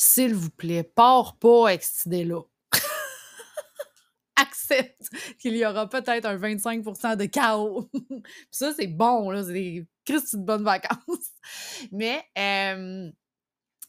s'il 0.01 0.33
vous 0.33 0.49
plaît, 0.49 0.83
pars 0.83 1.37
pas 1.37 1.69
avec 1.69 1.83
cette 1.83 2.07
idée-là. 2.07 2.41
Accepte 4.35 5.09
qu'il 5.39 5.55
y 5.55 5.63
aura 5.63 5.87
peut-être 5.87 6.25
un 6.25 6.37
25% 6.37 7.17
de 7.17 7.25
chaos. 7.25 7.87
ça, 8.51 8.73
c'est 8.73 8.87
bon, 8.87 9.29
là. 9.29 9.43
C'est 9.43 9.53
des 9.53 9.87
de 10.07 10.37
bonnes 10.37 10.63
vacances. 10.63 11.29
Mais, 11.91 12.23
euh, 12.35 13.11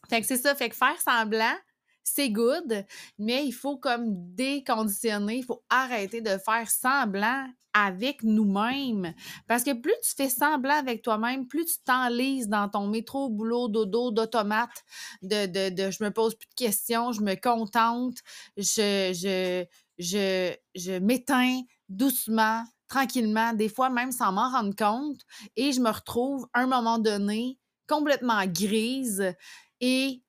fait 0.07 0.21
que 0.21 0.27
c'est 0.27 0.37
ça. 0.37 0.53
Fait 0.53 0.69
que 0.69 0.75
faire 0.75 1.01
semblant, 1.01 1.57
c'est 2.03 2.29
good, 2.29 2.85
mais 3.17 3.45
il 3.45 3.51
faut 3.53 3.77
comme 3.77 4.05
déconditionner, 4.35 5.37
il 5.37 5.45
faut 5.45 5.63
arrêter 5.69 6.21
de 6.21 6.37
faire 6.37 6.69
semblant 6.69 7.47
avec 7.73 8.21
nous-mêmes. 8.23 9.13
Parce 9.47 9.63
que 9.63 9.73
plus 9.73 9.95
tu 10.03 10.11
fais 10.15 10.29
semblant 10.29 10.75
avec 10.77 11.01
toi-même, 11.01 11.47
plus 11.47 11.65
tu 11.65 11.75
t'enlises 11.83 12.47
dans 12.47 12.69
ton 12.69 12.87
métro, 12.87 13.29
boulot, 13.29 13.67
dodo, 13.67 14.11
d'automate, 14.11 14.83
de, 15.21 15.45
de, 15.47 15.69
de, 15.73 15.91
je 15.91 16.03
me 16.03 16.11
pose 16.11 16.35
plus 16.35 16.47
de 16.47 16.53
questions, 16.55 17.11
je 17.11 17.21
me 17.21 17.35
contente, 17.35 18.17
je, 18.57 19.11
je, 19.13 19.65
je, 19.97 20.53
je 20.75 20.99
m'éteins 20.99 21.61
doucement, 21.89 22.63
tranquillement, 22.87 23.53
des 23.53 23.69
fois 23.69 23.89
même 23.89 24.11
sans 24.11 24.31
m'en 24.31 24.49
rendre 24.51 24.75
compte, 24.75 25.21
et 25.55 25.71
je 25.71 25.79
me 25.81 25.89
retrouve 25.89 26.47
à 26.53 26.61
un 26.61 26.67
moment 26.67 26.99
donné 26.99 27.57
complètement 27.87 28.45
grise 28.45 29.33
et 29.81 30.21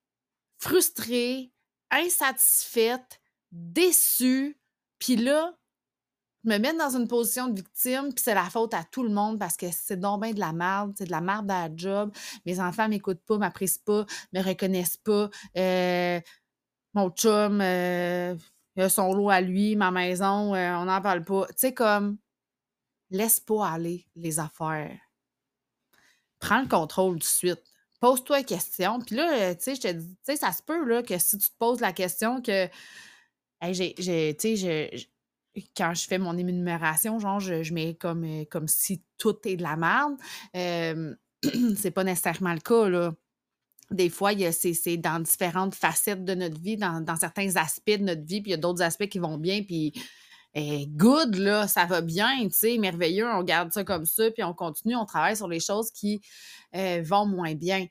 frustrée, 0.59 1.52
insatisfaite, 1.94 3.20
déçue, 3.52 4.58
puis 4.98 5.16
là, 5.16 5.54
me 6.44 6.58
mettre 6.58 6.78
dans 6.78 6.96
une 6.96 7.08
position 7.08 7.48
de 7.48 7.56
victime, 7.56 8.12
puis 8.12 8.22
c'est 8.22 8.34
la 8.34 8.44
faute 8.44 8.74
à 8.74 8.84
tout 8.84 9.02
le 9.02 9.08
monde 9.08 9.38
parce 9.38 9.56
que 9.56 9.66
c'est 9.72 9.98
donc 9.98 10.22
bien 10.22 10.32
de 10.32 10.40
la 10.40 10.52
merde, 10.52 10.92
c'est 10.96 11.06
de 11.06 11.10
la 11.10 11.20
merde 11.20 11.50
à 11.50 11.68
la 11.68 11.74
job. 11.74 12.12
Mes 12.44 12.60
enfants 12.60 12.88
m'écoutent 12.88 13.24
pas, 13.24 13.38
m'apprécient 13.38 13.82
pas, 13.84 14.04
me 14.32 14.42
reconnaissent 14.42 14.98
pas. 14.98 15.30
Euh, 15.56 16.20
mon 16.92 17.10
chum, 17.10 17.60
euh, 17.60 18.36
il 18.76 18.82
a 18.82 18.88
son 18.88 19.12
lot 19.14 19.30
à 19.30 19.40
lui, 19.40 19.74
ma 19.76 19.90
maison, 19.90 20.54
euh, 20.54 20.76
on 20.76 20.84
n'en 20.84 21.00
parle 21.00 21.24
pas. 21.24 21.46
Tu 21.48 21.54
sais, 21.56 21.74
comme, 21.74 22.18
laisse 23.10 23.40
pas 23.40 23.68
aller 23.68 24.06
les 24.14 24.38
affaires. 24.38 24.98
Prends 26.38 26.60
le 26.60 26.68
contrôle 26.68 27.14
tout 27.14 27.20
de 27.20 27.24
suite. 27.24 27.74
Pose-toi 28.04 28.40
une 28.40 28.44
question. 28.44 29.00
Puis 29.00 29.16
là, 29.16 29.54
tu 29.54 29.62
sais, 29.62 29.75
je 29.76 29.80
te 29.80 29.88
dis, 29.90 30.06
tu 30.06 30.16
sais, 30.25 30.37
ça 30.37 30.52
se 30.52 30.62
peut, 30.62 30.87
là, 30.87 31.02
que 31.02 31.16
si 31.16 31.38
tu 31.38 31.49
te 31.49 31.56
poses 31.58 31.80
la 31.80 31.94
question 31.94 32.42
que, 32.42 32.68
j'ai, 33.70 34.37
tu 34.38 34.58
sais, 34.58 34.90
quand 35.75 35.94
je 35.94 36.06
fais 36.06 36.18
mon 36.18 36.37
énumération, 36.37 37.18
genre, 37.18 37.40
je, 37.40 37.73
mets 37.73 37.94
comme, 37.94 38.25
euh, 38.25 38.44
comme 38.50 38.68
si 38.68 39.02
tout 39.16 39.38
est 39.46 39.56
de 39.56 39.62
la 39.62 39.76
merde. 39.76 40.18
c'est 41.78 41.92
pas 41.92 42.04
nécessairement 42.04 42.52
le 42.52 42.61
cas, 42.61 42.90
là. 42.90 43.14
Des 43.90 44.11
fois, 44.11 44.32
c'est 44.52 44.99
dans 44.99 45.23
différentes 45.23 45.75
facettes 45.75 46.26
de 46.26 46.34
notre 46.34 46.61
vie, 46.61 46.76
dans, 46.76 47.16
certains 47.18 47.56
aspects 47.56 47.96
de 47.96 48.04
notre 48.04 48.26
vie, 48.26 48.42
puis 48.42 48.50
il 48.50 48.54
y 48.54 48.54
a 48.54 48.58
d'autres 48.58 48.82
aspects 48.82 49.08
qui 49.08 49.18
vont 49.18 49.38
bien, 49.38 49.62
puis 49.62 49.94
good, 50.87 51.34
là, 51.37 51.66
ça 51.66 51.84
va 51.84 52.00
bien, 52.00 52.44
tu 52.44 52.50
sais, 52.52 52.78
merveilleux, 52.78 53.28
on 53.28 53.42
garde 53.42 53.73
ça 53.73 53.84
comme 53.84 54.06
ça, 54.06 54.30
puis 54.30 54.44
on 54.44 54.54
continue, 54.54 54.96
on 54.96 55.04
travaille 55.04 55.37
sur 55.37 55.49
les 55.49 55.61
choses 55.61 55.90
qui 55.90 56.20
euh, 56.76 57.02
vont 57.04 57.26
moins 57.26 57.54
bien 57.54 57.87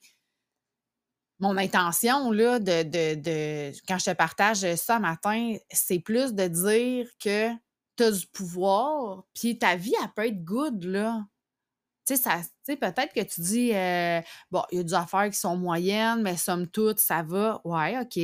mon 1.40 1.58
intention, 1.58 2.32
là, 2.32 2.60
de, 2.60 2.84
de, 2.84 3.72
quand 3.88 4.00
je 4.00 4.06
te 4.06 4.16
partage 4.16 4.76
ça 4.76 5.00
matin, 5.00 5.56
c'est 5.72 6.00
plus 6.00 6.34
de 6.34 6.48
dire 6.48 7.08
que 7.20 7.50
tu 7.98 8.04
as 8.04 8.12
du 8.12 8.28
pouvoir, 8.28 9.26
puis 9.34 9.58
ta 9.58 9.76
vie, 9.76 9.94
elle 10.02 10.10
peut 10.16 10.28
être 10.28 10.44
good, 10.44 10.84
là. 10.86 11.26
Tu 12.06 12.18
sais, 12.18 12.76
peut-être 12.76 13.14
que 13.14 13.22
tu 13.22 13.42
dis, 13.42 13.72
euh, 13.74 14.22
bon, 14.52 14.64
il 14.72 14.78
y 14.78 14.82
a 14.82 14.84
des 14.84 14.94
affaires 14.94 15.30
qui 15.30 15.38
sont 15.38 15.56
moyennes, 15.56 16.22
mais 16.22 16.36
somme 16.36 16.68
toute, 16.68 17.00
ça 17.00 17.24
va. 17.24 17.62
Ouais, 17.64 17.98
OK. 18.00 18.20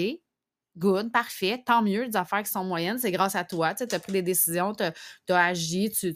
Good, 0.79 1.11
parfait, 1.11 1.61
tant 1.65 1.81
mieux, 1.81 2.07
des 2.07 2.15
affaires 2.15 2.41
qui 2.41 2.49
sont 2.49 2.63
moyennes, 2.63 2.97
c'est 2.97 3.11
grâce 3.11 3.35
à 3.35 3.43
toi. 3.43 3.75
Tu 3.75 3.83
as 3.83 3.99
pris 3.99 4.13
des 4.13 4.21
décisions, 4.21 4.73
tu 4.73 4.83
as, 5.33 5.45
agi, 5.45 5.91
tu, 5.91 6.15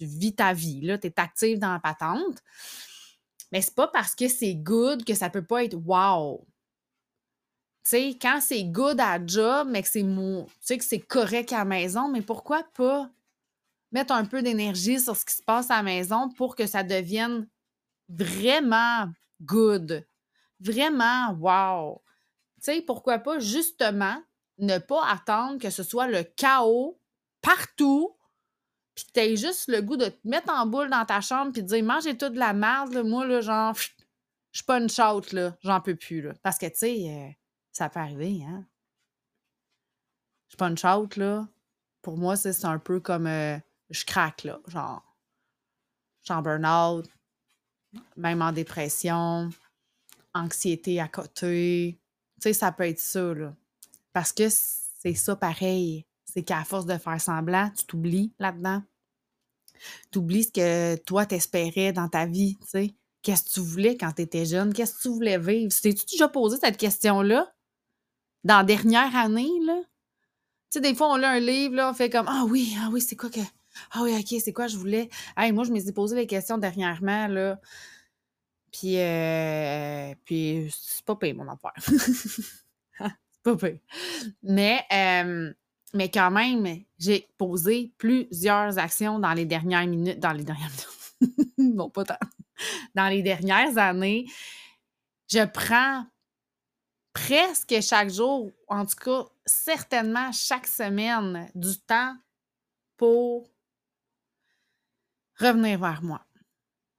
vis 0.00 0.34
ta 0.36 0.52
vie, 0.52 0.80
tu 1.00 1.08
es 1.08 1.20
active 1.20 1.58
dans 1.58 1.72
la 1.72 1.80
patente. 1.80 2.38
Mais 3.50 3.60
c'est 3.60 3.74
pas 3.74 3.88
parce 3.88 4.14
que 4.14 4.28
c'est 4.28 4.54
good 4.54 5.04
que 5.04 5.14
ça 5.14 5.30
peut 5.30 5.44
pas 5.44 5.64
être 5.64 5.74
wow. 5.74 6.46
Tu 7.84 7.90
sais, 7.90 8.18
quand 8.22 8.38
c'est 8.40 8.62
good 8.62 9.00
à 9.00 9.18
job, 9.26 9.66
mais 9.68 9.82
que 9.82 9.88
c'est 9.88 10.78
que 10.78 10.84
c'est 10.84 11.00
correct 11.00 11.52
à 11.52 11.58
la 11.58 11.64
maison, 11.64 12.08
mais 12.08 12.22
pourquoi 12.22 12.62
pas 12.74 13.10
mettre 13.90 14.14
un 14.14 14.26
peu 14.26 14.42
d'énergie 14.42 15.00
sur 15.00 15.16
ce 15.16 15.24
qui 15.24 15.34
se 15.34 15.42
passe 15.42 15.72
à 15.72 15.78
la 15.78 15.82
maison 15.82 16.28
pour 16.28 16.54
que 16.54 16.68
ça 16.68 16.84
devienne 16.84 17.48
vraiment 18.08 19.08
good, 19.40 20.06
vraiment 20.60 21.32
wow. 21.32 22.00
Tu 22.62 22.72
sais, 22.72 22.82
pourquoi 22.82 23.18
pas 23.18 23.38
justement 23.38 24.22
ne 24.58 24.78
pas 24.78 25.06
attendre 25.06 25.58
que 25.58 25.70
ce 25.70 25.82
soit 25.82 26.08
le 26.08 26.22
chaos 26.22 27.00
partout 27.40 28.16
puis 28.94 29.06
que 29.06 29.12
t'aies 29.12 29.36
juste 29.36 29.68
le 29.68 29.80
goût 29.80 29.96
de 29.96 30.08
te 30.08 30.28
mettre 30.28 30.52
en 30.52 30.66
boule 30.66 30.90
dans 30.90 31.04
ta 31.06 31.20
chambre 31.20 31.52
puis 31.52 31.62
de 31.62 31.68
dire 31.68 31.82
mangez 31.84 32.16
tout 32.16 32.28
de 32.28 32.38
la 32.38 32.52
merde, 32.52 32.96
moi, 32.98 33.26
là, 33.26 33.40
genre, 33.40 33.74
je 33.74 34.58
suis 34.58 34.64
pas 34.64 34.78
une 34.78 34.88
là, 35.32 35.56
j'en 35.62 35.80
peux 35.80 35.96
plus, 35.96 36.20
là. 36.20 36.34
Parce 36.42 36.58
que, 36.58 36.66
tu 36.66 36.76
sais, 36.76 37.08
euh, 37.08 37.30
ça 37.72 37.88
peut 37.88 38.00
arriver, 38.00 38.42
hein. 38.44 38.66
Je 40.48 40.52
suis 40.52 40.56
pas 40.56 40.68
une 40.68 41.08
là. 41.16 41.48
Pour 42.02 42.18
moi, 42.18 42.36
c'est 42.36 42.64
un 42.64 42.78
peu 42.78 43.00
comme 43.00 43.26
euh, 43.26 43.56
je 43.90 44.04
craque, 44.04 44.44
là, 44.44 44.60
genre, 44.66 45.02
je 46.22 46.26
suis 46.26 46.34
en 46.34 46.42
burn-out, 46.42 47.08
même 48.16 48.42
en 48.42 48.52
dépression, 48.52 49.48
anxiété 50.34 51.00
à 51.00 51.08
côté. 51.08 51.98
Tu 52.40 52.48
sais, 52.48 52.52
ça 52.52 52.72
peut 52.72 52.86
être 52.86 52.98
ça. 52.98 53.32
Parce 54.12 54.32
que 54.32 54.48
c'est 54.48 55.14
ça 55.14 55.36
pareil 55.36 56.06
c'est 56.32 56.42
qu'à 56.42 56.64
force 56.64 56.86
de 56.86 56.96
faire 56.96 57.20
semblant, 57.20 57.70
tu 57.76 57.84
t'oublies 57.84 58.32
là-dedans. 58.38 58.82
Tu 60.12 60.18
oublies 60.18 60.44
ce 60.44 60.52
que 60.52 60.96
toi 61.02 61.26
t'espérais 61.26 61.92
dans 61.92 62.08
ta 62.08 62.26
vie, 62.26 62.58
tu 62.60 62.68
sais. 62.68 62.94
Qu'est-ce 63.22 63.44
que 63.44 63.50
tu 63.50 63.60
voulais 63.60 63.96
quand 63.96 64.12
tu 64.12 64.22
étais 64.22 64.46
jeune? 64.46 64.72
Qu'est-ce 64.72 64.94
que 64.94 65.02
tu 65.02 65.08
voulais 65.08 65.38
vivre? 65.38 65.72
T'es-tu 65.82 66.04
déjà 66.06 66.28
posé 66.28 66.58
cette 66.58 66.76
question-là? 66.76 67.52
Dans 68.44 68.58
la 68.58 68.64
dernière 68.64 69.14
année, 69.14 69.50
là? 69.66 69.78
Tu 70.70 70.78
sais, 70.78 70.80
des 70.80 70.94
fois, 70.94 71.12
on 71.12 71.16
lit 71.16 71.24
un 71.24 71.40
livre, 71.40 71.74
là, 71.74 71.90
on 71.90 71.94
fait 71.94 72.08
comme 72.08 72.26
Ah 72.28 72.44
oui, 72.48 72.74
ah 72.80 72.88
oui, 72.92 73.00
c'est 73.00 73.16
quoi 73.16 73.28
que. 73.28 73.40
Ah 73.92 74.02
oui, 74.02 74.16
OK, 74.18 74.40
c'est 74.42 74.52
quoi 74.52 74.68
je 74.68 74.76
voulais? 74.76 75.10
Hey, 75.36 75.52
moi, 75.52 75.64
je 75.64 75.72
me 75.72 75.80
suis 75.80 75.92
posé 75.92 76.16
les 76.16 76.26
questions 76.26 76.58
dernièrement, 76.58 77.26
là. 77.26 77.60
Puis, 78.72 78.98
euh, 78.98 80.14
puis 80.24 80.70
c'est 80.72 81.04
pas 81.04 81.16
payé, 81.16 81.32
mon 81.32 81.48
affaire. 81.48 81.72
c'est 81.78 83.42
pas 83.42 83.56
payé. 83.56 83.82
Mais, 84.42 84.84
euh, 84.92 85.52
mais 85.94 86.10
quand 86.10 86.30
même, 86.30 86.84
j'ai 86.98 87.28
posé 87.36 87.92
plusieurs 87.98 88.78
actions 88.78 89.18
dans 89.18 89.32
les 89.32 89.46
dernières 89.46 89.86
minutes, 89.86 90.20
dans 90.20 90.32
les 90.32 90.44
dernières 90.44 90.70
minutes, 91.58 91.92
pas 91.92 92.04
tant, 92.04 92.18
dans 92.94 93.08
les 93.08 93.22
dernières 93.22 93.76
années. 93.78 94.26
Je 95.28 95.44
prends 95.46 96.04
presque 97.12 97.80
chaque 97.82 98.10
jour, 98.10 98.50
en 98.68 98.86
tout 98.86 98.96
cas 98.96 99.24
certainement 99.46 100.30
chaque 100.32 100.66
semaine, 100.66 101.50
du 101.54 101.78
temps 101.80 102.16
pour 102.96 103.48
revenir 105.38 105.78
vers 105.78 106.02
moi, 106.02 106.24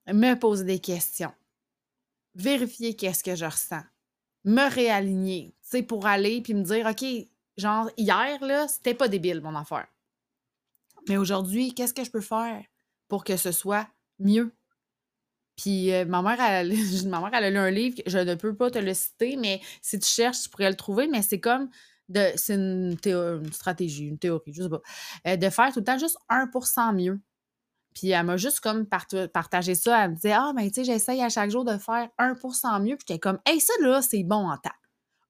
me 0.07 0.33
poser 0.33 0.65
des 0.65 0.79
questions, 0.79 1.33
vérifier 2.35 2.95
qu'est-ce 2.95 3.23
que 3.23 3.35
je 3.35 3.45
ressens, 3.45 3.83
me 4.43 4.73
réaligner, 4.73 5.53
tu 5.69 5.83
pour 5.83 6.05
aller 6.05 6.41
puis 6.41 6.53
me 6.53 6.63
dire, 6.63 6.85
OK, 6.85 7.03
Genre, 7.57 7.89
hier, 7.97 8.43
là, 8.43 8.67
c'était 8.67 8.93
pas 8.93 9.07
débile, 9.07 9.41
mon 9.41 9.55
affaire. 9.55 9.87
Mais 11.07 11.17
aujourd'hui, 11.17 11.73
qu'est-ce 11.73 11.93
que 11.93 12.03
je 12.03 12.11
peux 12.11 12.21
faire 12.21 12.63
pour 13.07 13.23
que 13.23 13.37
ce 13.37 13.51
soit 13.51 13.87
mieux? 14.19 14.53
Puis 15.57 15.93
euh, 15.93 16.05
ma, 16.05 16.21
mère, 16.21 16.39
elle, 16.39 16.73
ma 17.07 17.19
mère, 17.19 17.33
a 17.33 17.49
lu 17.49 17.57
un 17.57 17.69
livre, 17.69 18.01
je 18.05 18.17
ne 18.17 18.35
peux 18.35 18.55
pas 18.55 18.71
te 18.71 18.79
le 18.79 18.93
citer, 18.93 19.35
mais 19.35 19.61
si 19.81 19.99
tu 19.99 20.07
cherches, 20.07 20.43
tu 20.43 20.49
pourrais 20.49 20.69
le 20.69 20.75
trouver, 20.75 21.07
mais 21.07 21.21
c'est 21.21 21.39
comme 21.39 21.69
de. 22.09 22.31
C'est 22.35 22.55
une, 22.55 22.97
stratégie, 23.51 24.07
une 24.07 24.17
théorie, 24.17 24.53
je 24.53 24.63
sais 24.63 24.69
pas. 24.69 24.81
Euh, 25.27 25.35
de 25.35 25.49
faire 25.49 25.71
tout 25.73 25.79
le 25.79 25.85
temps 25.85 25.99
juste 25.99 26.17
1% 26.29 26.95
mieux. 26.95 27.19
Puis 27.93 28.09
elle 28.09 28.25
m'a 28.25 28.37
juste 28.37 28.61
comme 28.61 28.85
partagé 28.85 29.75
ça. 29.75 30.05
Elle 30.05 30.11
me 30.11 30.15
disait 30.15 30.33
Ah, 30.33 30.51
ben 30.55 30.67
tu 30.67 30.75
sais, 30.75 30.83
j'essaye 30.83 31.21
à 31.21 31.29
chaque 31.29 31.49
jour 31.49 31.65
de 31.65 31.77
faire 31.77 32.09
1% 32.19 32.81
mieux. 32.81 32.95
Puis 32.95 33.05
j'étais 33.07 33.19
comme 33.19 33.39
Hey, 33.45 33.59
ça 33.59 33.73
là, 33.81 34.01
c'est 34.01 34.23
bon 34.23 34.49
en 34.49 34.57
temps. 34.57 34.69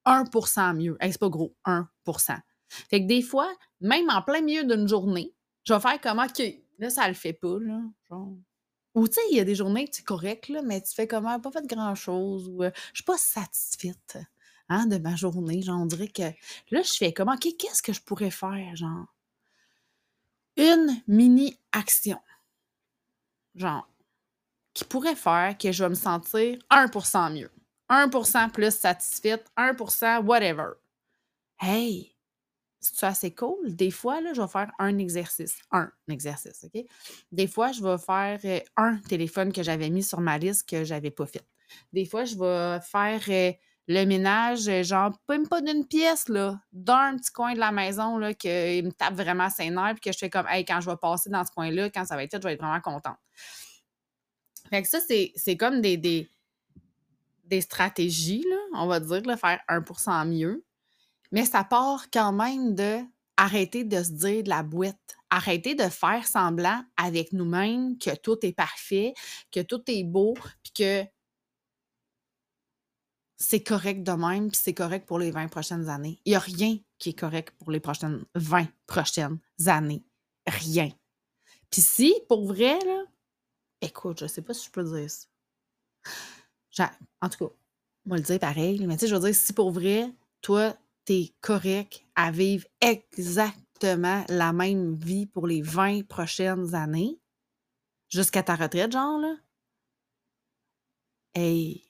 1% 0.06 0.76
mieux. 0.76 0.98
c'est 1.02 1.20
pas 1.20 1.30
gros, 1.30 1.56
1% 1.66 2.38
Fait 2.70 3.02
que 3.02 3.08
des 3.08 3.22
fois, 3.22 3.52
même 3.82 4.10
en 4.10 4.22
plein 4.22 4.42
milieu 4.42 4.64
d'une 4.64 4.88
journée, 4.88 5.34
je 5.64 5.74
vais 5.74 5.80
faire 5.80 6.00
comment 6.02 6.28
que 6.28 6.44
là, 6.80 6.90
ça 6.90 7.08
le 7.08 7.14
fait 7.14 7.34
pas, 7.34 7.58
là. 7.60 7.80
Ou 8.94 9.08
tu 9.08 9.14
sais, 9.14 9.22
il 9.32 9.38
y 9.38 9.40
a 9.40 9.46
des 9.46 9.56
journées 9.56 9.86
que 9.86 9.92
tu 9.92 10.02
es 10.02 10.04
correct, 10.04 10.50
là, 10.50 10.62
mais 10.62 10.82
tu 10.82 10.94
fais 10.94 11.08
comment, 11.08 11.40
pas 11.40 11.52
fait 11.52 11.66
grand-chose, 11.66 12.50
ou 12.50 12.64
euh, 12.64 12.72
je 12.92 12.98
suis 12.98 13.06
pas 13.06 13.18
satisfaite 13.18 14.18
hein, 14.68 14.86
de 14.88 14.98
ma 14.98 15.16
journée. 15.16 15.62
Genre, 15.62 15.80
on 15.80 15.86
dirait 15.86 16.10
que 16.10 16.24
là, 16.72 16.82
je 16.82 16.94
fais 16.98 17.14
comment, 17.14 17.38
qu'est-ce 17.38 17.82
que 17.82 17.94
je 17.94 18.02
pourrais 18.02 18.32
faire, 18.32 18.76
genre? 18.76 19.06
Une 20.58 21.02
mini-action. 21.08 22.20
Genre, 23.56 23.88
qui 24.74 24.86
pourrait 24.86 25.16
faire 25.16 25.58
que 25.58 25.72
je 25.72 25.84
vais 25.84 25.90
me 25.90 25.96
sentir 25.96 26.58
1% 26.70 27.34
mieux. 27.34 27.52
1% 27.90 28.52
plus 28.52 28.74
satisfaite, 28.74 29.46
1% 29.58 30.24
whatever. 30.24 30.74
Hey, 31.60 32.16
c'est 32.80 33.06
assez 33.06 33.34
cool? 33.36 33.76
Des 33.76 33.92
fois, 33.92 34.22
là, 34.22 34.34
je 34.34 34.42
vais 34.42 34.48
faire 34.48 34.72
un 34.80 34.98
exercice. 34.98 35.58
Un 35.72 35.92
exercice, 36.10 36.64
OK? 36.64 36.84
Des 37.32 37.48
fois, 37.48 37.72
je 37.72 37.84
vais 37.84 37.98
faire 37.98 38.40
euh, 38.46 38.60
un 38.78 38.98
téléphone 38.98 39.54
que 39.54 39.62
j'avais 39.62 39.90
mis 39.90 40.04
sur 40.04 40.20
ma 40.20 40.38
liste 40.38 40.68
que 40.68 40.84
j'avais 40.84 41.12
pas 41.12 41.26
fait. 41.26 41.46
Des 41.94 42.06
fois, 42.06 42.26
je 42.26 42.36
vais 42.36 42.82
faire 42.82 43.22
euh, 43.30 43.52
le 43.88 44.06
ménage, 44.06 44.68
euh, 44.68 44.84
genre, 44.84 45.12
même 45.28 45.48
pas 45.48 45.62
d'une 45.62 45.86
pièce, 45.86 46.30
là, 46.30 46.60
d'un 46.72 47.18
petit 47.18 47.32
coin 47.32 47.54
de 47.54 47.60
la 47.60 47.72
maison, 47.72 48.18
là, 48.18 48.34
qu'il 48.34 48.86
me 48.86 48.92
tape 48.92 49.16
vraiment 49.16 49.50
ses 49.50 49.70
nerfs, 49.70 49.96
puis 49.96 50.10
que 50.10 50.14
je 50.14 50.18
fais 50.18 50.30
comme, 50.30 50.48
hey, 50.48 50.64
quand 50.64 50.82
je 50.82 50.90
vais 50.90 50.98
passer 50.98 51.30
dans 51.30 51.44
ce 51.44 51.52
coin-là, 51.52 51.90
quand 51.90 52.06
ça 52.06 52.16
va 52.16 52.24
être 52.24 52.32
fait, 52.32 52.42
je 52.42 52.48
vais 52.48 52.54
être 52.54 52.62
vraiment 52.62 52.82
contente. 52.82 53.18
Fait 54.70 54.82
que 54.82 54.88
ça, 54.88 55.00
c'est 55.00 55.58
comme 55.58 55.82
des, 55.82 55.98
des 55.98 56.30
des 57.52 57.62
stratégies, 57.62 58.46
là, 58.50 58.58
on 58.76 58.88
va 58.88 59.00
dire, 59.00 59.22
là, 59.26 59.38
faire 59.38 59.60
1% 59.68 60.28
mieux. 60.28 60.64
Mais 61.32 61.46
ça 61.46 61.64
part 61.64 62.06
quand 62.12 62.32
même 62.32 62.74
de 62.74 63.00
arrêter 63.38 63.84
de 63.84 64.02
se 64.04 64.12
dire 64.12 64.44
de 64.44 64.50
la 64.50 64.64
boîte, 64.64 65.18
arrêter 65.30 65.76
de 65.76 65.84
faire 65.84 66.26
semblant 66.28 66.84
avec 66.96 67.34
nous-mêmes 67.34 67.98
que 67.98 68.16
tout 68.16 68.38
est 68.44 68.54
parfait, 68.54 69.14
que 69.52 69.60
tout 69.60 69.82
est 69.88 70.04
beau, 70.04 70.34
puis 70.64 70.74
que 70.74 71.04
c'est 73.42 73.64
correct 73.64 74.04
de 74.04 74.12
même, 74.12 74.50
puis 74.52 74.60
c'est 74.62 74.74
correct 74.74 75.08
pour 75.08 75.18
les 75.18 75.32
20 75.32 75.48
prochaines 75.48 75.90
années. 75.90 76.22
Il 76.26 76.30
n'y 76.30 76.36
a 76.36 76.40
rien 76.40 76.78
qui 77.00 77.10
est 77.10 77.20
correct 77.20 77.56
pour 77.58 77.72
les 77.72 77.80
prochaines 77.80 78.24
20 78.36 78.68
prochaines 78.86 79.40
années. 79.66 80.06
rien. 80.48 80.90
Puis 81.72 81.82
si, 81.82 82.16
pour 82.28 82.46
vrai, 82.46 82.78
là, 82.86 83.04
écoute, 83.82 84.20
je 84.20 84.28
sais 84.28 84.42
pas 84.42 84.54
si 84.54 84.68
je 84.68 84.72
peux 84.72 84.84
dire 84.84 85.10
ça. 85.10 85.28
Genre, 86.72 86.90
en 87.22 87.30
tout 87.30 87.48
cas, 87.48 87.54
moi 88.06 88.18
le 88.18 88.24
dire 88.24 88.40
pareil, 88.40 88.86
mais 88.86 88.96
tu 88.96 89.02
sais, 89.02 89.08
je 89.08 89.16
veux 89.16 89.22
dire, 89.22 89.36
si 89.36 89.54
pour 89.54 89.72
vrai, 89.72 90.14
toi, 90.42 90.76
t'es 91.06 91.34
correct 91.42 92.06
à 92.16 92.32
vivre 92.32 92.66
exactement 92.80 94.24
la 94.30 94.54
même 94.54 94.96
vie 94.96 95.26
pour 95.26 95.48
les 95.48 95.62
20 95.62 96.08
prochaines 96.08 96.76
années, 96.76 97.20
jusqu'à 98.10 98.44
ta 98.44 98.56
retraite, 98.56 98.92
genre, 98.92 99.20
là, 99.20 99.36
hey, 101.34 101.84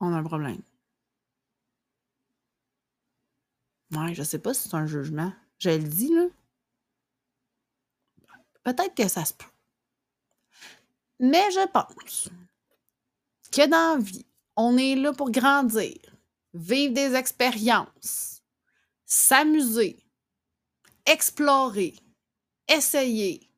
on 0.00 0.12
a 0.12 0.18
un 0.18 0.24
problème. 0.24 0.62
Ouais, 3.94 4.14
je 4.14 4.22
sais 4.22 4.38
pas 4.38 4.54
si 4.54 4.68
c'est 4.68 4.74
un 4.76 4.86
jugement. 4.86 5.32
Je 5.58 5.70
le 5.70 5.78
dis, 5.78 6.12
là. 6.14 6.26
Peut-être 8.62 8.94
que 8.94 9.08
ça 9.08 9.24
se 9.24 9.32
peut. 9.32 9.46
Mais 11.20 11.50
je 11.50 11.66
pense 11.68 12.28
que 13.50 13.66
dans 13.68 13.98
la 13.98 14.04
vie, 14.04 14.26
on 14.56 14.76
est 14.76 14.94
là 14.94 15.12
pour 15.12 15.30
grandir, 15.30 15.96
vivre 16.54 16.94
des 16.94 17.14
expériences, 17.14 18.42
s'amuser, 19.06 19.98
explorer, 21.06 21.94
essayer. 22.68 23.48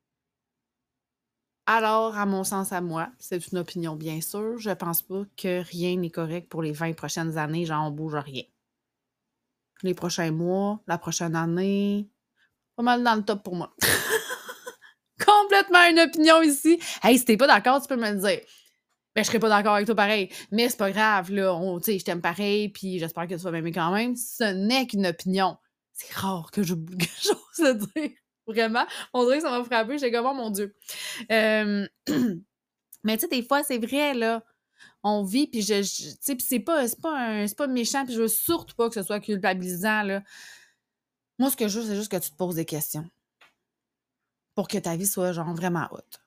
Alors, 1.67 2.17
à 2.17 2.27
mon 2.27 2.45
sens, 2.45 2.73
à 2.73 2.81
moi, 2.81 3.11
c'est 3.19 3.47
une 3.53 3.59
opinion 3.59 3.97
bien 3.97 4.21
sûr, 4.21 4.59
je 4.59 4.71
pense 4.71 5.03
pas 5.03 5.25
que 5.37 5.63
rien 5.63 5.97
n'est 5.97 6.11
correct 6.11 6.49
pour 6.49 6.63
les 6.63 6.73
20 6.73 6.95
prochaines 6.95 7.39
années, 7.39 7.67
genre 7.67 7.87
on 7.87 7.91
bouge 7.91 8.15
rien. 8.17 8.45
Les 9.83 9.95
prochains 9.95 10.31
mois, 10.31 10.81
la 10.87 10.99
prochaine 10.99 11.35
année, 11.35 12.09
pas 12.77 12.83
mal 12.83 13.03
dans 13.03 13.15
le 13.15 13.23
top 13.23 13.43
pour 13.43 13.57
moi. 13.57 13.75
Complètement 15.25 15.85
une 15.91 16.01
opinion 16.01 16.43
ici. 16.43 16.79
Hey, 17.03 17.19
si 17.19 17.25
t'es 17.25 17.37
pas 17.37 17.47
d'accord, 17.47 17.81
tu 17.81 17.89
peux 17.89 17.97
me 17.97 18.11
le 18.11 18.17
dire. 18.17 18.41
Ben, 19.15 19.23
je 19.23 19.27
serais 19.27 19.39
pas 19.39 19.49
d'accord 19.49 19.75
avec 19.75 19.87
toi 19.87 19.95
pareil. 19.95 20.31
Mais 20.53 20.69
c'est 20.69 20.79
pas 20.79 20.91
grave, 20.91 21.33
là. 21.33 21.59
Sais, 21.83 21.99
je 21.99 22.05
t'aime 22.05 22.21
pareil, 22.23 22.69
puis 22.69 22.99
j'espère 22.99 23.27
que 23.27 23.35
tu 23.35 23.41
vas 23.41 23.51
m'aimer 23.51 23.73
quand 23.73 23.93
même. 23.93 24.15
Ce 24.17 24.45
n'est 24.45 24.87
qu'une 24.87 25.07
opinion. 25.07 25.57
C'est 25.93 26.13
rare 26.15 26.51
que 26.53 26.61
quelque 26.61 27.07
chose 27.21 27.67
à 27.67 27.75
dire. 27.75 28.11
Vraiment. 28.47 28.87
On 29.13 29.25
dirait 29.25 29.39
que 29.39 29.43
ça 29.43 29.51
m'a 29.51 29.65
frappé. 29.65 29.99
J'ai 29.99 30.11
comme, 30.11 30.27
oh 30.27 30.35
mon 30.35 30.51
Dieu. 30.51 30.75
Euh, 31.31 31.87
mais 33.05 33.17
tu 33.17 33.21
sais, 33.21 33.29
des 33.29 33.43
fois, 33.43 33.63
c'est 33.63 33.79
vrai, 33.79 34.15
là. 34.15 34.43
On 35.03 35.23
vit, 35.23 35.47
puis 35.47 35.63
je, 35.63 35.81
tu 35.81 36.17
sais, 36.21 36.37
c'est 36.41 36.61
pas, 36.61 36.87
pas, 37.03 37.47
pas 37.57 37.67
méchant, 37.67 38.05
puis 38.05 38.15
je 38.15 38.23
veux 38.23 38.29
surtout 38.29 38.75
pas 38.75 38.89
que 38.89 38.95
ce 38.95 39.03
soit 39.03 39.21
culpabilisant, 39.21 40.03
là. 40.03 40.23
Moi, 41.39 41.51
ce 41.51 41.57
que 41.57 41.69
je 41.69 41.81
veux, 41.81 41.87
c'est 41.87 41.97
juste 41.97 42.11
que 42.11 42.19
tu 42.19 42.31
te 42.31 42.37
poses 42.37 42.57
des 42.57 42.67
questions. 42.67 43.09
Pour 44.55 44.69
que 44.69 44.77
ta 44.79 44.97
vie 44.97 45.07
soit, 45.07 45.33
genre, 45.33 45.55
vraiment 45.55 45.89
haute. 45.91 46.21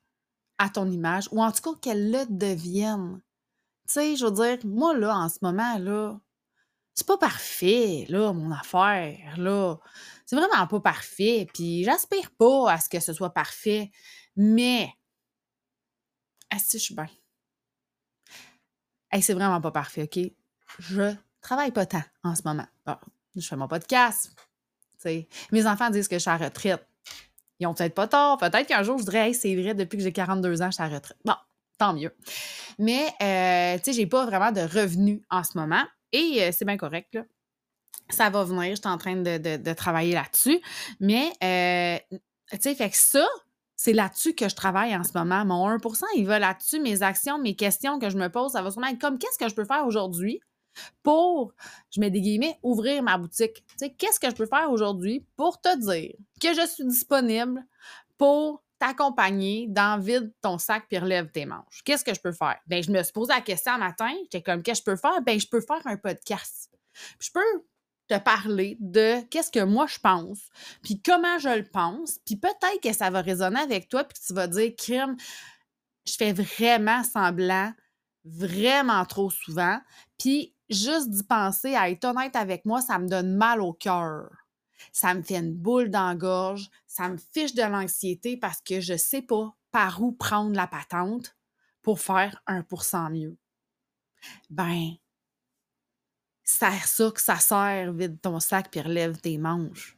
À 0.57 0.69
ton 0.69 0.89
image, 0.89 1.29
ou 1.31 1.43
en 1.43 1.51
tout 1.51 1.62
cas, 1.62 1.79
qu'elle 1.79 2.12
le 2.12 2.25
devienne. 2.29 3.22
Tu 3.88 3.93
sais, 3.93 4.15
je 4.15 4.25
veux 4.25 4.31
dire, 4.31 4.57
moi, 4.65 4.98
là, 4.98 5.15
en 5.15 5.29
ce 5.29 5.38
moment, 5.41 5.77
là, 5.77 6.19
c'est 6.95 7.07
pas 7.07 7.17
parfait, 7.17 8.05
là, 8.10 8.33
mon 8.33 8.51
affaire, 8.51 9.36
là. 9.38 9.77
C'est 10.25 10.36
vraiment 10.36 10.67
pas 10.67 10.79
parfait. 10.79 11.48
Puis 11.53 11.83
j'aspire 11.83 12.31
pas 12.31 12.72
à 12.72 12.79
ce 12.79 12.89
que 12.89 13.00
ce 13.00 13.13
soit 13.13 13.33
parfait. 13.33 13.91
Mais, 14.36 14.91
est-ce 16.51 16.74
que 16.74 16.77
je 16.77 16.83
suis 16.83 16.95
bien? 16.95 17.10
Hey, 19.13 19.22
c'est 19.22 19.36
vraiment 19.36 19.62
pas 19.62 19.70
parfait, 19.70 20.10
OK? 20.12 20.20
Je 20.79 21.13
travaille 21.39 21.70
pas 21.70 21.86
tant 21.86 22.01
en 22.24 22.34
ce 22.34 22.41
moment. 22.46 22.65
je 23.36 23.48
fais 23.48 23.55
mon 23.55 23.67
podcast. 23.67 24.32
sais. 24.98 25.27
Mes 25.51 25.67
enfants 25.67 25.91
disent 25.91 26.08
que 26.08 26.15
je 26.15 26.22
suis 26.22 26.32
à 26.32 26.38
retraite. 26.38 26.84
Ils 27.60 27.67
ont 27.67 27.75
peut-être 27.75 27.93
pas 27.93 28.08
tort. 28.08 28.39
Peut-être 28.39 28.65
qu'un 28.65 28.82
jour, 28.82 28.98
je 28.98 29.03
dirais, 29.03 29.27
hey, 29.27 29.36
c'est 29.36 29.55
vrai, 29.55 29.75
depuis 29.75 29.98
que 29.98 30.03
j'ai 30.03 30.12
42 30.12 30.63
ans, 30.63 30.72
je 30.72 30.72
suis 30.72 30.84
à 30.84 30.88
retraite. 30.88 31.15
Bon, 31.24 31.36
tant 31.77 31.93
mieux. 31.93 32.12
Mais, 32.79 33.05
euh, 33.22 33.77
tu 33.77 33.83
sais, 33.83 33.94
j'ai 33.94 34.07
pas 34.07 34.25
vraiment 34.25 34.51
de 34.51 34.61
revenus 34.61 35.22
en 35.29 35.44
ce 35.44 35.59
moment. 35.59 35.83
Et 36.11 36.40
euh, 36.42 36.50
c'est 36.51 36.66
bien 36.66 36.77
correct, 36.77 37.14
là. 37.14 37.22
Ça 38.09 38.31
va 38.31 38.44
venir, 38.44 38.72
je 38.75 38.81
suis 38.81 38.87
en 38.87 38.98
train 38.98 39.16
de, 39.16 39.74
travailler 39.74 40.16
là-dessus. 40.16 40.59
Mais, 41.00 41.31
euh, 41.44 42.18
tu 42.51 42.61
sais, 42.61 42.74
fait 42.74 42.90
que 42.90 42.98
ça, 42.98 43.27
c'est 43.75 43.94
là-dessus 43.94 44.33
que 44.33 44.50
je 44.50 44.55
travaille 44.55 44.96
en 44.96 45.03
ce 45.03 45.18
moment. 45.18 45.46
Mon 45.46 45.70
1% 45.70 46.03
il 46.16 46.25
va 46.25 46.40
là-dessus. 46.40 46.79
Mes 46.79 47.01
actions, 47.03 47.38
mes 47.40 47.55
questions 47.55 48.00
que 48.00 48.09
je 48.09 48.18
me 48.18 48.29
pose, 48.29 48.51
ça 48.51 48.62
va 48.62 48.72
sûrement 48.72 48.88
être 48.88 49.00
comme 49.00 49.18
qu'est-ce 49.18 49.38
que 49.38 49.50
je 49.50 49.55
peux 49.55 49.66
faire 49.66 49.86
aujourd'hui 49.86 50.40
pour, 51.03 51.53
je 51.92 52.00
mets 52.00 52.09
des 52.09 52.22
guillemets, 52.22 52.57
ouvrir 52.64 53.03
ma 53.03 53.18
boutique? 53.18 53.64
Tu 53.68 53.74
sais, 53.77 53.94
qu'est-ce 53.94 54.20
que 54.20 54.29
je 54.29 54.36
peux 54.36 54.46
faire 54.46 54.72
aujourd'hui 54.72 55.25
pour 55.36 55.62
te 55.62 55.77
dire 55.77 56.14
que 56.42 56.53
je 56.53 56.68
suis 56.68 56.86
disponible 56.86 57.64
pour 58.18 58.64
t'accompagner 58.79 59.68
dans 59.70 60.00
vide 60.00 60.33
ton 60.42 60.57
sac 60.57 60.86
puis 60.90 60.98
relève 60.98 61.31
tes 61.31 61.46
manches? 61.46 61.83
Qu'est-ce 61.86 62.03
que 62.03 62.14
je 62.14 62.22
peux 62.22 62.31
faire? 62.31 62.57
Ben, 62.68 62.81
je 62.81 62.92
me 62.92 63.01
suis 63.03 63.14
posé 63.14 63.33
la 63.33 63.42
question 63.42 63.74
un 63.74 63.77
matin, 63.77 64.12
j'étais 64.24 64.42
comme, 64.42 64.64
qu'est-ce 64.64 64.81
que 64.81 64.92
je 64.92 64.96
peux 64.96 65.00
faire? 65.00 65.22
Ben, 65.22 65.40
je 65.40 65.48
peux 65.48 65.62
faire 65.62 65.81
un 65.86 65.98
podcast. 65.98 66.70
je 67.20 67.29
peux 67.31 67.64
parler 68.17 68.77
de 68.79 69.21
qu'est-ce 69.29 69.51
que 69.51 69.63
moi 69.63 69.87
je 69.87 69.99
pense, 69.99 70.39
puis 70.81 71.01
comment 71.01 71.37
je 71.39 71.49
le 71.49 71.65
pense, 71.67 72.19
puis 72.25 72.35
peut-être 72.35 72.81
que 72.81 72.93
ça 72.93 73.09
va 73.09 73.21
résonner 73.21 73.59
avec 73.59 73.89
toi, 73.89 74.03
puis 74.03 74.17
tu 74.25 74.33
vas 74.33 74.47
dire, 74.47 74.71
crime, 74.77 75.15
je 76.05 76.15
fais 76.15 76.33
vraiment 76.33 77.03
semblant, 77.03 77.71
vraiment 78.25 79.05
trop 79.05 79.29
souvent, 79.29 79.79
puis 80.17 80.55
juste 80.69 81.09
d'y 81.09 81.23
penser, 81.23 81.75
à 81.75 81.89
être 81.89 82.05
honnête 82.05 82.35
avec 82.35 82.65
moi, 82.65 82.81
ça 82.81 82.99
me 82.99 83.07
donne 83.07 83.35
mal 83.35 83.61
au 83.61 83.73
cœur 83.73 84.29
ça 84.91 85.13
me 85.13 85.21
fait 85.21 85.37
une 85.37 85.53
boule 85.53 85.89
dans 85.89 86.07
la 86.07 86.15
gorge, 86.15 86.69
ça 86.87 87.09
me 87.09 87.17
fiche 87.17 87.53
de 87.53 87.63
l'anxiété 87.63 88.37
parce 88.37 88.61
que 88.61 88.81
je 88.81 88.97
sais 88.97 89.21
pas 89.21 89.55
par 89.71 90.01
où 90.03 90.11
prendre 90.11 90.55
la 90.55 90.67
patente 90.67 91.35
pour 91.81 91.99
faire 91.99 92.41
1% 92.47 93.11
mieux. 93.11 93.37
Ben, 94.49 94.91
c'est 96.44 96.79
ça 96.86 97.12
que 97.12 97.22
ça 97.22 97.38
sert, 97.38 97.94
vide 97.94 98.20
ton 98.22 98.40
sac 98.40 98.70
puis 98.70 98.82
relève 98.82 99.18
tes 99.18 99.38
manches. 99.38 99.98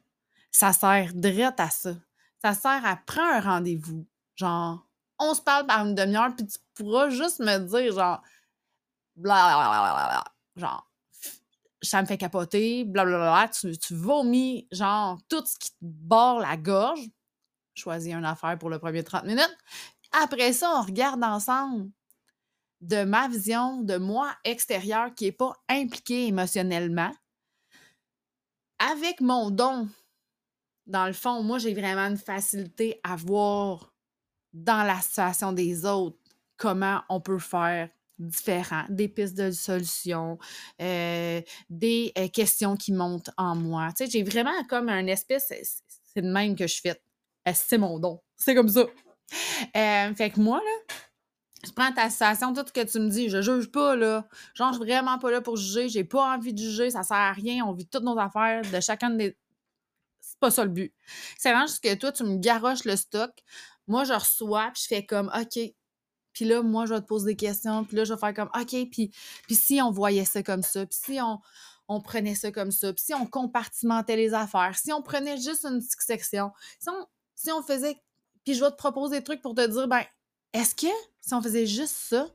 Ça 0.51 0.73
sert 0.73 1.13
direct 1.13 1.59
à 1.59 1.69
ça. 1.69 1.95
Ça 2.41 2.53
sert 2.53 2.85
à 2.85 2.95
prendre 2.95 3.33
un 3.33 3.41
rendez-vous. 3.41 4.05
Genre, 4.35 4.85
on 5.19 5.33
se 5.33 5.41
parle 5.41 5.65
par 5.65 5.85
une 5.85 5.95
demi-heure, 5.95 6.35
puis 6.35 6.45
tu 6.45 6.59
pourras 6.75 7.09
juste 7.09 7.39
me 7.39 7.57
dire, 7.57 7.93
genre, 7.93 8.21
bla, 9.15 10.23
genre, 10.55 10.89
ça 11.81 12.01
me 12.01 12.07
fait 12.07 12.17
capoter, 12.17 12.83
blablabla, 12.83 13.49
tu, 13.49 13.77
tu 13.77 13.95
vomis, 13.95 14.67
genre, 14.71 15.19
tout 15.29 15.43
ce 15.45 15.57
qui 15.57 15.71
te 15.71 15.77
barre 15.81 16.39
la 16.39 16.57
gorge. 16.57 17.09
Choisis 17.73 18.13
une 18.13 18.25
affaire 18.25 18.57
pour 18.57 18.69
le 18.69 18.79
premier 18.79 19.03
30 19.03 19.25
minutes. 19.25 19.57
Après 20.11 20.53
ça, 20.53 20.71
on 20.77 20.83
regarde 20.83 21.23
ensemble 21.23 21.89
de 22.81 23.03
ma 23.03 23.27
vision 23.27 23.81
de 23.81 23.97
moi 23.97 24.31
extérieur 24.43 25.13
qui 25.15 25.25
n'est 25.25 25.31
pas 25.31 25.53
impliqué 25.69 26.27
émotionnellement 26.27 27.11
avec 28.79 29.21
mon 29.21 29.49
don. 29.49 29.87
Dans 30.85 31.07
le 31.07 31.13
fond, 31.13 31.41
moi, 31.41 31.57
j'ai 31.57 31.73
vraiment 31.73 32.07
une 32.07 32.17
facilité 32.17 32.99
à 33.03 33.15
voir 33.15 33.93
dans 34.53 34.83
la 34.85 35.01
situation 35.01 35.51
des 35.51 35.85
autres 35.85 36.17
comment 36.57 37.01
on 37.09 37.19
peut 37.19 37.39
faire 37.39 37.89
différents, 38.17 38.85
des 38.89 39.09
pistes 39.09 39.35
de 39.35 39.51
solutions, 39.51 40.37
euh, 40.81 41.41
des 41.69 42.13
euh, 42.17 42.27
questions 42.29 42.77
qui 42.77 42.93
montent 42.93 43.29
en 43.37 43.55
moi. 43.55 43.89
Tu 43.97 44.09
j'ai 44.09 44.23
vraiment 44.23 44.63
comme 44.69 44.87
un 44.87 45.07
espèce, 45.07 45.51
c'est 46.13 46.21
de 46.21 46.31
même 46.31 46.55
que 46.55 46.67
je 46.67 46.79
fais. 46.79 47.01
C'est 47.53 47.77
mon 47.77 47.99
don? 47.99 48.21
C'est 48.35 48.55
comme 48.55 48.69
ça. 48.69 48.85
Euh, 49.75 50.13
fait 50.15 50.29
que 50.29 50.39
moi, 50.39 50.59
là, 50.59 50.95
je 51.65 51.71
prends 51.71 51.91
ta 51.91 52.09
situation, 52.09 52.53
tout 52.53 52.63
ce 52.67 52.73
que 52.73 52.85
tu 52.85 52.99
me 52.99 53.09
dis, 53.09 53.29
je 53.29 53.41
juge 53.41 53.71
pas, 53.71 53.95
là. 53.95 54.27
Genre, 54.53 54.73
je 54.73 54.77
suis 54.77 54.85
vraiment 54.85 55.17
pas 55.19 55.31
là 55.31 55.41
pour 55.41 55.57
juger, 55.57 55.89
j'ai 55.89 56.03
pas 56.03 56.35
envie 56.35 56.53
de 56.53 56.59
juger, 56.59 56.91
ça 56.91 57.03
sert 57.03 57.17
à 57.17 57.31
rien, 57.33 57.65
on 57.65 57.73
vit 57.73 57.87
toutes 57.87 58.03
nos 58.03 58.17
affaires 58.17 58.61
de 58.61 58.79
chacun 58.79 59.09
des... 59.09 59.37
C'est 60.19 60.39
pas 60.39 60.51
ça 60.51 60.63
le 60.63 60.71
but. 60.71 60.93
C'est 61.37 61.51
vraiment 61.51 61.67
juste 61.67 61.83
que 61.83 61.93
toi, 61.95 62.11
tu 62.11 62.23
me 62.23 62.37
garoches 62.37 62.83
le 62.85 62.95
stock, 62.95 63.31
moi, 63.87 64.03
je 64.03 64.13
reçois, 64.13 64.71
puis 64.73 64.83
je 64.83 64.87
fais 64.87 65.05
comme, 65.05 65.31
OK, 65.35 65.59
puis 66.35 66.45
là, 66.45 66.61
moi, 66.61 66.85
je 66.85 66.93
vais 66.93 67.01
te 67.01 67.05
poser 67.05 67.27
des 67.27 67.35
questions. 67.35 67.85
Puis 67.85 67.95
là, 67.95 68.03
je 68.03 68.13
vais 68.13 68.19
faire 68.19 68.33
comme, 68.33 68.49
OK, 68.53 68.89
puis, 68.91 69.11
si 69.51 69.81
on 69.81 69.89
voyait 69.89 70.25
ça 70.25 70.43
comme 70.43 70.63
ça, 70.63 70.85
puis 70.85 70.99
si 71.01 71.21
on, 71.21 71.39
on 71.87 72.01
prenait 72.01 72.35
ça 72.35 72.51
comme 72.51 72.71
ça, 72.71 72.91
puis 72.93 73.03
si 73.05 73.13
on 73.13 73.25
compartimentait 73.25 74.17
les 74.17 74.33
affaires, 74.33 74.77
si 74.77 74.91
on 74.91 75.01
prenait 75.01 75.37
juste 75.37 75.65
une 75.65 75.79
petite 75.79 76.01
section, 76.01 76.51
si 76.79 76.89
on, 76.89 77.07
si 77.35 77.51
on 77.51 77.61
faisait, 77.63 77.95
puis 78.43 78.53
je 78.53 78.63
vais 78.63 78.71
te 78.71 78.75
proposer 78.75 79.19
des 79.19 79.23
trucs 79.23 79.41
pour 79.41 79.55
te 79.55 79.65
dire, 79.65 79.87
ben, 79.87 80.03
est-ce 80.55 80.73
que 80.73 80.93
si 81.19 81.33
on 81.33 81.41
faisait 81.41 81.65
juste 81.65 81.95
ça, 81.95 82.27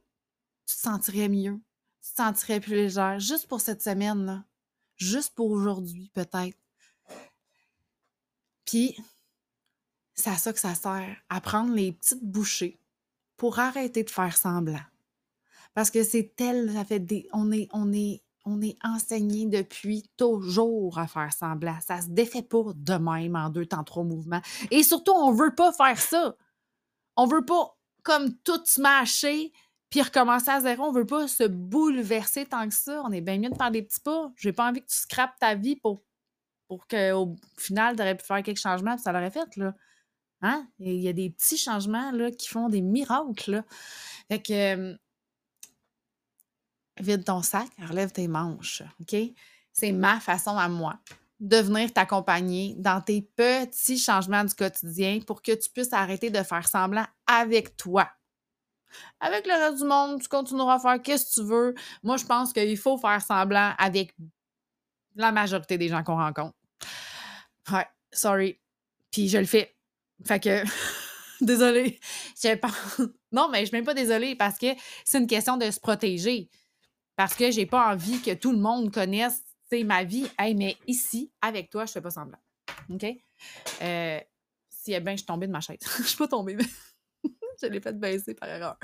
tu 0.67 0.77
te 0.77 0.81
sentirais 0.81 1.29
mieux, 1.29 1.59
tu 2.03 2.11
te 2.11 2.17
sentirais 2.17 2.61
plus 2.61 2.75
légère, 2.75 3.19
juste 3.19 3.47
pour 3.47 3.61
cette 3.61 3.83
semaine-là, 3.83 4.45
juste 4.97 5.35
pour 5.35 5.51
aujourd'hui, 5.51 6.11
peut-être? 6.13 6.59
Puis, 8.67 8.95
c'est 10.15 10.31
à 10.31 10.37
ça 10.37 10.53
que 10.53 10.61
ça 10.61 10.75
sert, 10.75 11.17
à 11.31 11.41
prendre 11.41 11.73
les 11.75 11.93
petites 11.93 12.23
bouchées 12.23 12.79
pour 13.39 13.59
arrêter 13.59 14.05
de 14.05 14.11
faire 14.11 14.37
semblant. 14.37 14.85
Parce 15.73 15.91
que 15.91 16.05
c'est 16.05 16.35
tel, 16.37 16.71
ça 16.75 16.85
fait 16.85 17.01
des. 17.01 17.27
On 17.33 17.51
est, 17.53 17.69
on 17.73 17.91
est, 17.93 18.23
on 18.45 18.61
est 18.61 18.77
enseigné 18.85 19.47
depuis 19.47 20.11
toujours 20.19 20.99
à 20.99 21.07
faire 21.07 21.33
semblant. 21.33 21.79
Ça 21.81 22.03
se 22.03 22.09
défait 22.09 22.43
pas 22.43 22.65
de 22.75 22.95
même 22.95 23.35
en 23.35 23.49
deux 23.49 23.67
temps, 23.67 23.85
trois 23.85 24.05
mouvements. 24.05 24.43
Et 24.71 24.83
surtout, 24.83 25.13
on 25.13 25.33
veut 25.33 25.55
pas 25.55 25.73
faire 25.73 25.99
ça. 25.99 26.37
On 27.17 27.27
veut 27.27 27.45
pas, 27.45 27.80
comme 28.03 28.37
tout 28.39 28.61
smasher, 28.65 29.53
puis 29.91 30.03
recommencer 30.03 30.51
à 30.51 30.61
zéro. 30.61 30.85
On 30.85 30.93
veut 30.93 31.07
pas 31.07 31.27
se 31.29 31.45
bouleverser 31.45 32.47
tant 32.47 32.69
que 32.69 32.75
ça. 32.75 33.03
On 33.05 33.13
est 33.13 33.21
bien 33.21 33.39
mieux 33.39 33.51
de 33.51 33.57
faire 33.57 33.71
des 33.71 33.83
petits 33.83 34.01
pas. 34.01 34.31
J'ai 34.37 34.53
pas 34.53 34.69
envie 34.69 34.81
que 34.81 34.89
tu 34.89 34.97
scrapes 34.97 35.39
ta 35.41 35.55
vie 35.55 35.77
pour, 35.77 36.03
pour 36.69 36.87
qu'au 36.87 37.37
final, 37.59 37.97
tu 37.97 38.03
aurais 38.03 38.17
pu 38.17 38.25
faire 38.25 38.43
quelques 38.43 38.59
changements, 38.59 38.95
puis 38.95 39.03
ça 39.03 39.13
l'aurait 39.13 39.31
fait, 39.31 39.57
là. 39.57 39.75
Hein? 40.43 40.67
Il 40.79 41.01
y 41.01 41.09
a 41.09 41.13
des 41.13 41.31
petits 41.31 41.59
changements, 41.59 42.13
là, 42.13 42.31
qui 42.31 42.49
font 42.49 42.69
des 42.69 42.81
miracles. 42.81 43.63
Fait 44.29 44.41
que 44.41 44.97
vide 46.99 47.25
ton 47.25 47.43
sac, 47.43 47.69
relève 47.79 48.13
tes 48.13 48.29
manches, 48.29 48.83
OK? 49.01 49.17
C'est 49.73 49.93
ma 49.93 50.21
façon 50.21 50.57
à 50.57 50.69
moi 50.69 50.99
de 51.41 51.57
venir 51.57 51.93
t'accompagner 51.93 52.75
dans 52.77 53.01
tes 53.01 53.23
petits 53.23 53.99
changements 53.99 54.45
du 54.45 54.55
quotidien 54.55 55.21
pour 55.27 55.43
que 55.43 55.53
tu 55.53 55.71
puisses 55.71 55.93
arrêter 55.93 56.31
de 56.31 56.43
faire 56.43 56.69
semblant 56.69 57.07
avec 57.27 57.77
toi. 57.77 58.09
Avec 59.21 59.47
le 59.47 59.55
reste 59.55 59.79
du 59.79 59.85
monde, 59.85 60.21
tu 60.21 60.29
continueras 60.29 60.75
à 60.75 60.79
faire 60.79 61.19
ce 61.19 61.25
que 61.25 61.35
tu 61.35 61.47
veux. 61.47 61.75
Moi, 62.03 62.17
je 62.19 62.27
pense 62.27 62.53
qu'il 62.53 62.77
faut 62.77 62.99
faire 62.99 63.23
semblant 63.23 63.73
avec 63.79 64.15
la 65.15 65.33
majorité 65.33 65.79
des 65.79 65.89
gens 65.89 66.03
qu'on 66.03 66.17
rencontre. 66.17 66.55
Ouais, 67.73 67.87
sorry. 68.13 68.59
Puis 69.11 69.29
je 69.29 69.39
le 69.39 69.47
fais. 69.47 69.75
Fait 70.27 70.41
que, 70.41 70.63
désolée. 71.41 71.99
Je 72.43 72.55
pense... 72.57 73.01
Non, 73.33 73.49
mais 73.49 73.61
je 73.61 73.67
suis 73.67 73.77
même 73.77 73.85
pas 73.85 73.95
désolée 73.95 74.35
parce 74.35 74.59
que 74.59 74.67
c'est 75.05 75.19
une 75.19 75.29
question 75.29 75.57
de 75.57 75.71
se 75.71 75.79
protéger 75.79 76.51
parce 77.15 77.35
que 77.35 77.53
j'ai 77.53 77.65
pas 77.65 77.93
envie 77.93 78.21
que 78.21 78.35
tout 78.35 78.51
le 78.51 78.59
monde 78.59 78.93
connaisse 78.93 79.45
ma 79.85 80.05
vie. 80.05 80.27
Hey, 80.39 80.55
mais 80.55 80.77
ici, 80.87 81.31
avec 81.41 81.71
toi, 81.71 81.87
je 81.87 81.93
fais 81.93 82.01
pas 82.01 82.11
semblant. 82.11 82.39
OK? 82.91 83.05
Euh, 83.83 84.21
si 84.69 84.99
bien, 85.01 85.13
je 85.13 85.19
suis 85.19 85.27
tombée 85.27 85.47
de 85.47 85.53
ma 85.53 85.61
chaise. 85.61 85.79
je 85.99 86.03
suis 86.03 86.17
pas 86.17 86.29
tombée, 86.29 86.57
mais 86.57 86.65
je 87.63 87.67
l'ai 87.67 87.81
fait 87.81 87.99
baisser 87.99 88.35
par 88.35 88.49
erreur. 88.49 88.77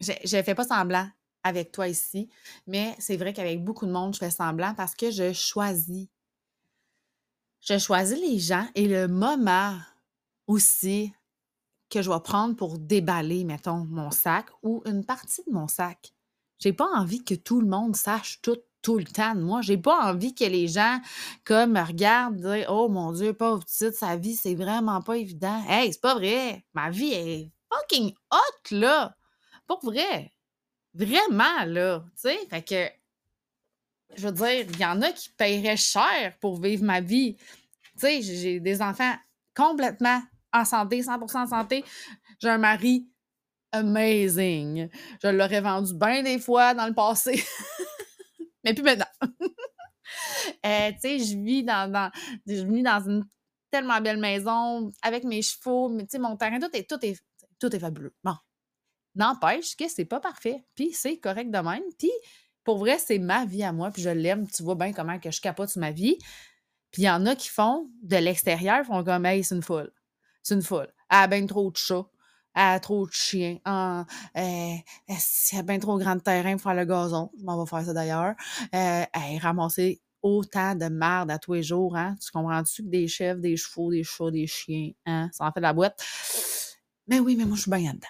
Je 0.00 0.36
ne 0.36 0.42
fais 0.42 0.54
pas 0.54 0.64
semblant 0.64 1.08
avec 1.42 1.72
toi 1.72 1.88
ici, 1.88 2.28
mais 2.66 2.94
c'est 2.98 3.16
vrai 3.16 3.32
qu'avec 3.32 3.62
beaucoup 3.62 3.86
de 3.86 3.92
monde, 3.92 4.14
je 4.14 4.18
fais 4.18 4.30
semblant 4.30 4.74
parce 4.74 4.94
que 4.94 5.10
je 5.10 5.32
choisis. 5.32 6.08
Je 7.60 7.78
choisis 7.78 8.18
les 8.18 8.38
gens 8.38 8.66
et 8.74 8.88
le 8.88 9.08
moment 9.08 9.78
aussi 10.46 11.12
que 11.90 12.02
je 12.02 12.10
vais 12.10 12.20
prendre 12.20 12.56
pour 12.56 12.78
déballer, 12.78 13.44
mettons, 13.44 13.84
mon 13.84 14.10
sac 14.10 14.46
ou 14.62 14.82
une 14.86 15.04
partie 15.04 15.42
de 15.46 15.52
mon 15.52 15.68
sac. 15.68 16.12
J'ai 16.58 16.72
pas 16.72 16.88
envie 16.94 17.24
que 17.24 17.34
tout 17.34 17.60
le 17.60 17.66
monde 17.66 17.96
sache 17.96 18.40
tout 18.42 18.58
tout 18.84 18.98
le 18.98 19.04
temps 19.04 19.34
de 19.34 19.40
moi. 19.40 19.62
J'ai 19.62 19.78
pas 19.78 20.12
envie 20.12 20.34
que 20.34 20.44
les 20.44 20.68
gens 20.68 21.00
comme 21.44 21.72
me 21.72 21.80
regardent 21.80 22.36
dire 22.36 22.66
Oh 22.68 22.88
mon 22.88 23.10
Dieu, 23.10 23.32
pauvre 23.32 23.64
petite, 23.64 23.94
sa 23.94 24.16
vie, 24.16 24.36
c'est 24.36 24.54
vraiment 24.54 25.02
pas 25.02 25.16
évident. 25.16 25.64
Hey, 25.68 25.92
c'est 25.92 26.00
pas 26.00 26.14
vrai. 26.14 26.64
Ma 26.74 26.90
vie 26.90 27.12
est 27.12 27.50
fucking 27.72 28.14
hot, 28.30 28.76
là. 28.76 29.16
Pour 29.66 29.84
vrai. 29.84 30.30
Vraiment, 30.92 31.64
là. 31.66 32.04
Tu 32.14 32.28
sais, 32.28 32.38
fait 32.48 32.62
que 32.62 32.88
je 34.16 34.28
veux 34.28 34.32
dire, 34.32 34.66
il 34.70 34.78
y 34.78 34.84
en 34.84 35.02
a 35.02 35.10
qui 35.10 35.30
paieraient 35.30 35.76
cher 35.76 36.34
pour 36.40 36.60
vivre 36.60 36.84
ma 36.84 37.00
vie. 37.00 37.36
Tu 37.36 38.00
sais, 38.00 38.22
j'ai 38.22 38.60
des 38.60 38.82
enfants 38.82 39.14
complètement 39.56 40.22
en 40.52 40.64
santé, 40.64 41.02
100% 41.02 41.36
en 41.36 41.46
santé. 41.48 41.84
J'ai 42.38 42.50
un 42.50 42.58
mari 42.58 43.08
amazing. 43.72 44.88
Je 45.22 45.28
l'aurais 45.28 45.60
vendu 45.60 45.94
bien 45.94 46.22
des 46.22 46.38
fois 46.38 46.74
dans 46.74 46.86
le 46.86 46.94
passé, 46.94 47.42
mais 48.64 48.74
plus 48.74 48.82
maintenant. 48.82 49.06
euh, 50.66 50.90
tu 50.92 50.98
sais, 51.00 51.18
je 51.18 51.36
vis 51.36 51.62
dans, 51.62 51.90
dans, 51.90 52.10
une 52.46 53.24
tellement 53.70 54.00
belle 54.00 54.18
maison 54.18 54.90
avec 55.02 55.24
mes 55.24 55.42
chevaux, 55.42 55.96
tu 55.98 56.06
sais, 56.08 56.18
mon 56.18 56.36
terrain, 56.36 56.58
tout 56.58 56.74
est, 56.74 56.88
tout 56.88 57.04
est, 57.04 57.20
tout 57.58 57.74
est 57.74 57.80
fabuleux. 57.80 58.14
Bon. 58.22 58.36
N'empêche 59.16 59.76
que 59.76 59.88
c'est 59.88 60.04
pas 60.04 60.20
parfait, 60.20 60.64
puis 60.74 60.92
c'est 60.92 61.18
correct 61.18 61.50
de 61.50 61.58
même, 61.58 61.84
puis 61.98 62.10
pour 62.64 62.78
vrai, 62.78 62.98
c'est 62.98 63.18
ma 63.18 63.44
vie 63.44 63.62
à 63.62 63.72
moi, 63.72 63.90
puis 63.90 64.02
je 64.02 64.08
l'aime. 64.08 64.48
Tu 64.48 64.62
vois 64.62 64.74
bien 64.74 64.92
comment 64.92 65.18
que 65.20 65.30
je 65.30 65.40
capote 65.40 65.68
sur 65.68 65.80
ma 65.80 65.92
vie. 65.92 66.16
Puis 66.90 67.02
il 67.02 67.04
y 67.04 67.10
en 67.10 67.26
a 67.26 67.36
qui 67.36 67.48
font, 67.48 67.90
de 68.02 68.16
l'extérieur, 68.16 68.84
font 68.86 69.04
comme, 69.04 69.26
hey, 69.26 69.44
c'est 69.44 69.54
une 69.54 69.62
foule. 69.62 69.92
C'est 70.42 70.54
une 70.54 70.62
foule. 70.62 70.92
Ah, 71.10 71.26
ben 71.26 71.46
trop 71.46 71.70
de 71.70 71.76
chats 71.76 72.06
trop 72.80 73.06
de 73.06 73.12
chiens. 73.12 73.58
Ah, 73.64 74.06
euh, 74.36 74.74
a 75.58 75.62
bien 75.62 75.78
trop 75.78 75.98
grand 75.98 76.18
terrain 76.18 76.52
pour 76.52 76.62
faire 76.62 76.74
le 76.74 76.84
gazon? 76.84 77.30
Je 77.38 77.44
m'en 77.44 77.62
vais 77.62 77.68
faire 77.68 77.84
ça 77.84 77.92
d'ailleurs. 77.92 78.34
Euh, 78.74 79.04
ramasser 79.40 80.00
autant 80.22 80.74
de 80.74 80.86
merde 80.86 81.30
à 81.30 81.38
tous 81.38 81.52
les 81.52 81.62
jours, 81.62 81.96
hein? 81.96 82.16
Tu 82.24 82.30
comprends-tu 82.30 82.82
que 82.82 82.88
des 82.88 83.08
chèvres, 83.08 83.40
des 83.40 83.56
chevaux, 83.56 83.90
des 83.90 84.04
chats, 84.04 84.30
des 84.30 84.46
chiens, 84.46 84.90
hein? 85.06 85.28
Ça 85.32 85.44
en 85.44 85.52
fait 85.52 85.60
de 85.60 85.64
la 85.64 85.72
boîte. 85.72 86.02
Mais 87.06 87.20
oui, 87.20 87.36
mais 87.36 87.44
moi, 87.44 87.56
je 87.56 87.62
suis 87.62 87.70
bien 87.70 87.92
dedans. 87.92 88.06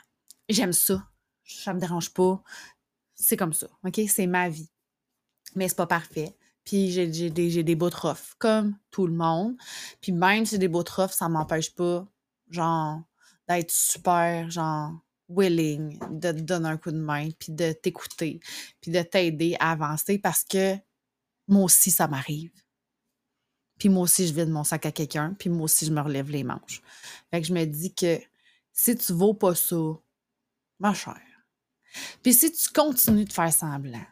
J'aime 0.49 0.73
ça. 0.73 1.03
Ça 1.45 1.75
me 1.75 1.81
dérange 1.81 2.13
pas. 2.13 2.43
C'est 3.15 3.37
comme 3.37 3.53
ça, 3.53 3.69
OK? 3.85 4.01
C'est 4.09 4.27
ma 4.27 4.49
vie. 4.49 4.71
Mais 5.57 5.69
c'est 5.69 5.77
pas 5.77 5.87
parfait. 5.87 6.37
Puis 6.65 6.91
j'ai 6.93 7.07
des, 7.31 7.63
des 7.63 7.75
bouts 7.75 7.91
comme 8.39 8.77
tout 8.91 9.07
le 9.07 9.13
monde. 9.13 9.57
Puis 10.01 10.13
même 10.13 10.47
si 10.47 10.53
j'ai 10.53 10.59
des 10.59 10.69
bouts 10.69 10.83
de 10.83 10.89
ça 11.11 11.29
m'empêche 11.29 11.75
pas, 11.75 12.07
genre, 12.51 13.03
d'être 13.49 13.71
super, 13.71 14.51
genre, 14.51 14.93
willing 15.29 15.99
de 16.11 16.33
te 16.33 16.41
donner 16.41 16.69
un 16.69 16.77
coup 16.77 16.91
de 16.91 16.99
main, 16.99 17.29
puis 17.39 17.53
de 17.53 17.73
t'écouter, 17.73 18.41
puis 18.81 18.91
de 18.91 19.03
t'aider 19.03 19.57
à 19.59 19.73
avancer 19.73 20.19
parce 20.19 20.45
que 20.45 20.77
moi 21.49 21.65
aussi, 21.65 21.91
ça 21.91 22.09
m'arrive. 22.09 22.53
Puis 23.79 23.89
moi 23.89 24.05
aussi, 24.05 24.27
je 24.27 24.35
vide 24.35 24.49
mon 24.49 24.65
sac 24.65 24.87
à 24.87 24.93
quelqu'un, 24.93 25.35
puis 25.39 25.51
moi 25.51 25.65
aussi, 25.65 25.87
je 25.87 25.93
me 25.93 26.01
relève 26.01 26.31
les 26.31 26.45
manches. 26.45 26.81
Fait 27.31 27.41
que 27.41 27.47
je 27.47 27.53
me 27.53 27.65
dis 27.65 27.95
que 27.95 28.19
si 28.73 28.97
tu 28.97 29.13
vaux 29.13 29.35
pas 29.35 29.55
ça, 29.55 29.77
ma 30.79 30.95
chère, 30.95 31.21
puis 32.23 32.35
si 32.35 32.53
tu 32.53 32.71
continues 32.71 33.25
de 33.25 33.33
faire 33.33 33.53
semblant, 33.53 34.07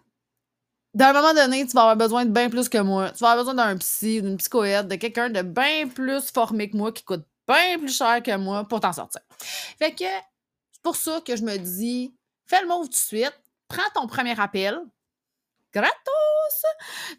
d'un 0.95 1.13
moment 1.13 1.33
donné, 1.33 1.67
tu 1.67 1.73
vas 1.73 1.83
avoir 1.83 1.97
besoin 1.97 2.27
de 2.27 2.31
bien 2.31 2.51
plus 2.51 2.69
que 2.69 2.79
moi. 2.79 3.11
Tu 3.13 3.19
vas 3.21 3.31
avoir 3.31 3.45
besoin 3.47 3.55
d'un 3.55 3.79
psy, 3.79 4.21
d'une 4.21 4.37
psychoède, 4.37 4.89
de 4.89 4.97
quelqu'un 4.97 5.31
de 5.31 5.41
bien 5.41 5.89
plus 5.89 6.31
formé 6.31 6.71
que 6.71 6.77
moi 6.77 6.93
qui 6.93 7.03
coûte 7.03 7.25
bien 7.47 7.79
plus 7.79 7.97
cher 7.97 8.23
que 8.23 8.37
moi 8.37 8.65
pour 8.65 8.81
t'en 8.81 8.93
sortir. 8.93 9.23
Fait 9.79 9.93
que 9.93 10.05
c'est 10.05 10.83
pour 10.83 10.97
ça 10.97 11.21
que 11.21 11.37
je 11.37 11.43
me 11.43 11.57
dis, 11.57 12.15
fais 12.47 12.63
le 12.63 12.69
move 12.69 12.87
tout 12.87 12.91
de 12.91 12.95
suite, 12.95 13.41
prends 13.69 13.83
ton 13.95 14.07
premier 14.07 14.39
appel, 14.41 14.81
gratos! 15.73 15.93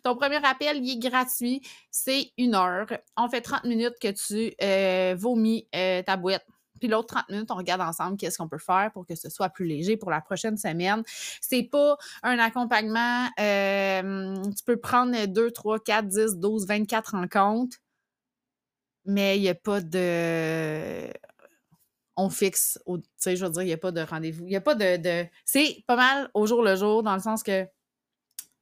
Ton 0.04 0.16
premier 0.16 0.44
appel, 0.46 0.78
il 0.78 0.92
est 0.92 1.10
gratuit, 1.10 1.62
c'est 1.92 2.32
une 2.38 2.56
heure. 2.56 2.88
On 3.18 3.30
fait 3.30 3.42
30 3.42 3.64
minutes 3.66 3.96
que 4.02 4.10
tu 4.12 4.54
euh, 4.62 5.16
vomis 5.18 5.68
euh, 5.76 6.02
ta 6.04 6.18
boîte. 6.18 6.46
Puis 6.80 6.90
l'autre 6.90 7.16
30 7.16 7.30
minutes, 7.30 7.52
on 7.52 7.56
regarde 7.56 7.82
ensemble 7.82 8.18
qu'est-ce 8.18 8.38
qu'on 8.38 8.50
peut 8.50 8.58
faire 8.58 8.92
pour 8.94 9.06
que 9.06 9.16
ce 9.16 9.30
soit 9.30 9.50
plus 9.50 9.66
léger 9.66 9.96
pour 9.96 10.12
la 10.12 10.22
prochaine 10.22 10.58
semaine. 10.58 11.04
C'est 11.40 11.64
pas 11.64 11.98
un 12.24 12.38
accompagnement. 12.40 13.28
Euh, 13.40 14.36
tu 14.44 14.64
peux 14.66 14.78
prendre 14.78 15.26
2, 15.26 15.52
3, 15.52 15.80
4, 15.80 16.08
10, 16.08 16.36
12, 16.38 16.68
24 16.68 17.12
rencontres 17.12 17.78
mais 19.06 19.38
il 19.38 19.42
n'y 19.42 19.50
a 19.50 19.56
pas 19.56 19.82
de. 19.82 21.12
On 22.16 22.30
fixe, 22.30 22.80
tu 22.86 23.02
sais, 23.18 23.36
je 23.36 23.46
veux 23.46 23.52
dire, 23.52 23.64
il 23.64 23.68
n'y 23.68 23.74
a 23.74 23.78
pas 23.78 23.92
de 23.92 24.02
rendez-vous. 24.02 24.46
Il 24.46 24.50
n'y 24.50 24.56
a 24.56 24.62
pas 24.62 24.76
de. 24.76 25.26
C'est 25.46 25.84
pas 25.88 25.96
mal 25.96 26.30
au 26.34 26.46
jour 26.46 26.62
le 26.64 26.76
jour, 26.76 27.04
dans 27.04 27.16
le 27.16 27.22
sens 27.22 27.44
que 27.44 27.68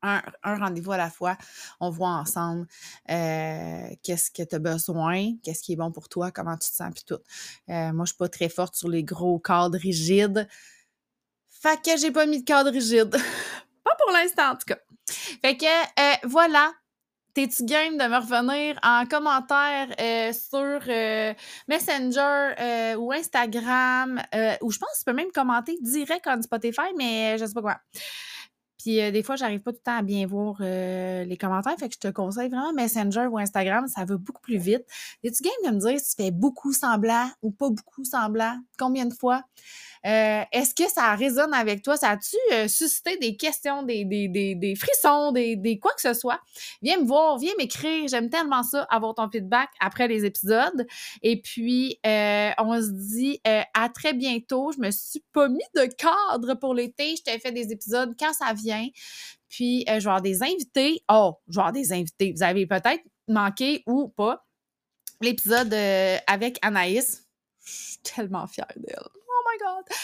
un, 0.04 0.21
rendez-vous 0.43 0.91
à 0.91 0.97
la 0.97 1.10
fois, 1.10 1.38
on 1.80 1.89
voit 1.89 2.10
ensemble 2.10 2.67
euh, 3.10 3.88
qu'est-ce 4.04 4.32
que 4.32 4.43
tu 4.43 4.56
as 4.56 4.60
besoin, 4.60 5.36
qu'est-ce 5.43 5.62
qui 5.62 5.73
est 5.73 5.75
bon 5.75 5.91
pour 5.91 6.10
toi, 6.10 6.32
comment 6.32 6.58
tu 6.58 6.69
te 6.69 6.75
sens, 6.75 6.91
puis 6.93 7.04
tout. 7.06 7.21
Euh, 7.69 7.91
moi, 7.93 7.93
je 7.93 8.01
ne 8.01 8.06
suis 8.08 8.17
pas 8.17 8.30
très 8.30 8.49
forte 8.49 8.75
sur 8.75 8.89
les 8.89 9.04
gros 9.04 9.39
cadres 9.39 9.77
rigides. 9.77 10.47
Fait 11.49 11.80
que 11.82 11.97
j'ai 11.97 12.12
pas 12.12 12.25
mis 12.25 12.39
de 12.39 12.45
cadre 12.45 12.71
rigide. 12.71 13.12
pas 13.84 13.95
pour 13.99 14.12
l'instant, 14.12 14.51
en 14.51 14.56
tout 14.56 14.65
cas. 14.65 14.80
Fait 15.41 15.58
que 15.58 15.65
euh, 15.65 16.15
voilà, 16.23 16.71
T'es-tu 17.34 17.63
game 17.63 17.98
de 17.98 18.04
me 18.04 18.17
revenir 18.17 18.78
en 18.84 19.06
commentaire 19.06 19.88
euh, 20.00 20.34
sur 20.34 20.82
euh, 20.88 21.34
Messenger 21.67 22.56
euh, 22.60 22.96
ou 22.96 23.13
Instagram 23.13 24.22
ou 24.62 24.72
je 24.72 24.78
pense 24.78 24.89
que 24.94 25.00
tu 25.00 25.06
peux 25.06 25.13
même 25.13 25.32
commenter 25.32 25.78
direct 25.82 26.28
en 26.28 26.41
Spotify, 26.41 26.94
mais 26.98 27.38
je 27.38 27.46
sais 27.46 27.54
pas 27.54 27.62
quoi. 27.62 27.78
Puis 28.82 29.12
des 29.12 29.24
fois, 29.24 29.36
j'arrive 29.36 29.60
pas 29.60 29.72
tout 29.72 29.80
le 29.80 29.84
temps 29.84 29.98
à 29.98 30.02
bien 30.02 30.26
voir 30.26 30.58
les 30.62 31.38
commentaires, 31.39 31.76
fait 31.78 31.89
que 31.89 31.96
je 31.96 32.00
te 32.00 32.12
conseille 32.12 32.50
vraiment 32.50 32.74
Messenger 32.74 33.28
ou 33.28 33.38
Instagram, 33.38 33.88
ça 33.88 34.06
va 34.06 34.17
beaucoup 34.17 34.41
plus 34.41 34.58
vite. 34.58 34.86
Es-tu 35.24 35.44
game 35.44 35.72
de 35.72 35.76
me 35.76 35.80
dire 35.80 36.00
si 36.00 36.15
tu 36.15 36.24
fais 36.24 36.32
beaucoup 36.32 36.74
semblant 36.74 37.30
ou 37.41 37.52
pas 37.52 37.70
beaucoup 37.70 38.04
semblant? 38.04 38.58
Combien 38.78 39.06
de 39.06 39.13
fois? 39.13 39.44
Euh, 40.04 40.41
est-ce 40.52 40.74
que 40.74 40.89
ça 40.89 41.13
résonne 41.13 41.54
avec 41.54 41.84
toi? 41.84 41.96
Ça 41.96 42.10
a-tu 42.10 42.36
euh, 42.54 42.67
suscité 42.67 43.17
des 43.17 43.38
questions, 43.38 43.84
des, 43.84 44.04
des, 44.04 44.28
des, 44.28 44.56
des 44.56 44.76
frissons, 44.76 45.32
des, 45.32 45.80
quoi 45.80 45.91
que 45.94 46.02
ce 46.02 46.15
soit? 46.15 46.39
Viens 46.82 46.98
me 46.98 47.06
voir, 47.06 47.38
viens 47.38 47.54
m'écrire. 47.60 48.08
J'aime 48.08 48.30
tellement 48.30 48.63
ça, 48.63 48.88
avoir 48.89 49.13
ton 49.13 49.30
feedback 49.30 49.70
après 49.80 50.08
les 50.08 50.26
épisodes. 50.26 50.88
Et 51.22 51.39
puis, 51.39 52.00
euh, 52.06 52.50
on 52.58 52.82
se 52.82 52.89
dit 52.89 53.41
à 53.46 53.89
très 53.89 54.13
bientôt. 54.13 54.72
Je 54.72 54.80
me 54.80 54.89
suis 54.89 55.24
pas 55.34 55.48
mis 55.48 55.60
de 55.76 55.86
cadre 55.86 56.56
pour 56.56 56.74
l'été. 56.74 57.15
Je 57.17 57.22
t'ai 57.24 57.38
fait 57.38 57.52
des 57.52 57.72
épisodes 57.72 58.15
quand 58.20 58.34
ça 58.34 58.54
vient 58.54 58.70
Puis, 59.49 59.84
je 59.88 59.93
vais 59.93 59.97
avoir 59.97 60.21
des 60.21 60.43
invités. 60.43 61.03
Oh, 61.12 61.36
je 61.47 61.55
vais 61.55 61.60
avoir 61.60 61.73
des 61.73 61.93
invités. 61.93 62.34
Vous 62.36 62.43
avez 62.43 62.65
peut-être 62.65 63.03
manqué 63.27 63.84
ou 63.88 64.10
pas 64.10 64.45
l'épisode 65.21 65.73
avec 66.27 66.57
Anaïs. 66.62 67.27
Je 67.63 67.71
suis 67.71 67.97
tellement 67.99 68.47
fière 68.47 68.67
d'elle. 68.75 68.95
Oh 68.97 69.43
my 69.49 69.57
God! 69.60 69.95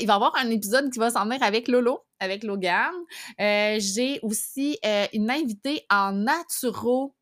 il 0.00 0.06
va 0.06 0.12
y 0.12 0.16
avoir 0.16 0.34
un 0.36 0.50
épisode 0.50 0.90
qui 0.90 0.98
va 0.98 1.10
s'en 1.10 1.24
venir 1.24 1.42
avec 1.42 1.68
Lolo, 1.68 2.04
avec 2.20 2.44
Logan. 2.44 2.92
J'ai 3.38 4.18
aussi 4.22 4.78
une 5.12 5.30
invitée 5.30 5.86
en 5.90 6.12
naturo 6.12 7.14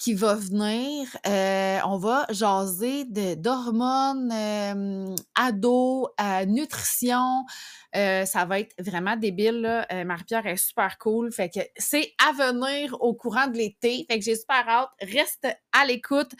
qui 0.00 0.14
va 0.14 0.34
venir. 0.34 1.06
Euh, 1.26 1.78
on 1.84 1.98
va 1.98 2.26
jaser 2.30 3.04
d'hormones, 3.36 4.32
euh, 4.32 5.14
ados, 5.34 6.08
euh, 6.18 6.46
nutrition. 6.46 7.44
Euh, 7.96 8.24
ça 8.24 8.44
va 8.44 8.60
être 8.60 8.74
vraiment 8.78 9.16
débile. 9.16 9.60
Là. 9.60 9.86
Marie-Pierre 10.04 10.46
est 10.46 10.56
super 10.56 10.98
cool. 10.98 11.32
Fait 11.32 11.48
que 11.48 11.60
c'est 11.76 12.12
à 12.26 12.32
venir 12.32 12.96
au 13.00 13.14
courant 13.14 13.46
de 13.46 13.56
l'été. 13.56 14.06
Fait 14.08 14.18
que 14.18 14.24
j'ai 14.24 14.36
super 14.36 14.68
hâte. 14.68 14.90
Reste 15.00 15.46
à 15.72 15.84
l'écoute. 15.84 16.32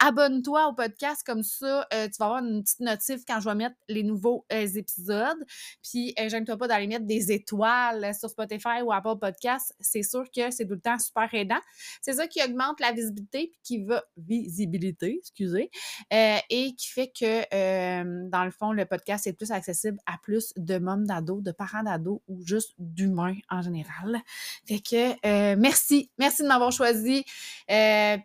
Abonne-toi 0.00 0.68
au 0.68 0.74
podcast 0.74 1.22
comme 1.24 1.42
ça. 1.42 1.86
tu 1.90 2.16
vas 2.18 2.26
avoir 2.26 2.44
une 2.44 2.62
petite 2.62 2.80
notif 2.80 3.20
quand 3.26 3.40
je 3.40 3.48
vais 3.48 3.54
mettre 3.54 3.76
les 3.88 4.02
nouveaux 4.02 4.46
épisodes. 4.50 5.44
Puis 5.82 6.14
j'aime-toi 6.28 6.56
pas 6.56 6.68
d'aller 6.68 6.86
mettre 6.86 7.06
des 7.06 7.32
étoiles 7.32 8.14
sur 8.14 8.30
Spotify 8.30 8.82
ou 8.84 8.92
Apple 8.92 9.18
Podcast. 9.20 9.74
C'est 9.80 10.02
sûr 10.02 10.24
que 10.34 10.50
c'est 10.50 10.66
tout 10.66 10.74
le 10.74 10.80
temps 10.80 10.98
super 10.98 11.32
aidant. 11.34 11.60
C'est 12.00 12.14
ça 12.14 12.26
qui 12.26 12.42
augmente 12.42 12.80
la 12.80 12.92
visibilité, 12.92 13.48
puis 13.52 13.60
qui 13.62 13.84
va, 13.84 14.02
visibilité, 14.16 15.16
excusez, 15.18 15.70
euh, 16.12 16.36
et 16.50 16.74
qui 16.74 16.88
fait 16.88 17.08
que, 17.08 17.54
euh, 17.54 18.28
dans 18.28 18.44
le 18.44 18.50
fond, 18.50 18.72
le 18.72 18.84
podcast 18.86 19.26
est 19.26 19.32
plus 19.32 19.50
accessible 19.50 19.98
à 20.06 20.18
plus 20.22 20.52
de 20.56 20.78
mômes 20.86 21.06
d'ados, 21.06 21.42
de 21.42 21.52
parents 21.52 21.82
d'ados 21.82 22.20
ou 22.28 22.42
juste 22.46 22.74
d'humains 22.78 23.36
en 23.50 23.60
général. 23.60 24.18
Fait 24.66 24.80
que, 24.80 25.10
euh, 25.26 25.56
merci, 25.58 26.10
merci 26.18 26.42
de 26.42 26.48
m'avoir 26.48 26.72
choisi, 26.72 27.24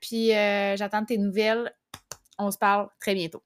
puis 0.02 0.28
j'attends 0.78 1.06
tes 1.06 1.18
nouvelles. 1.18 1.74
On 2.38 2.52
se 2.52 2.58
parle 2.58 2.88
très 3.00 3.14
bientôt. 3.14 3.44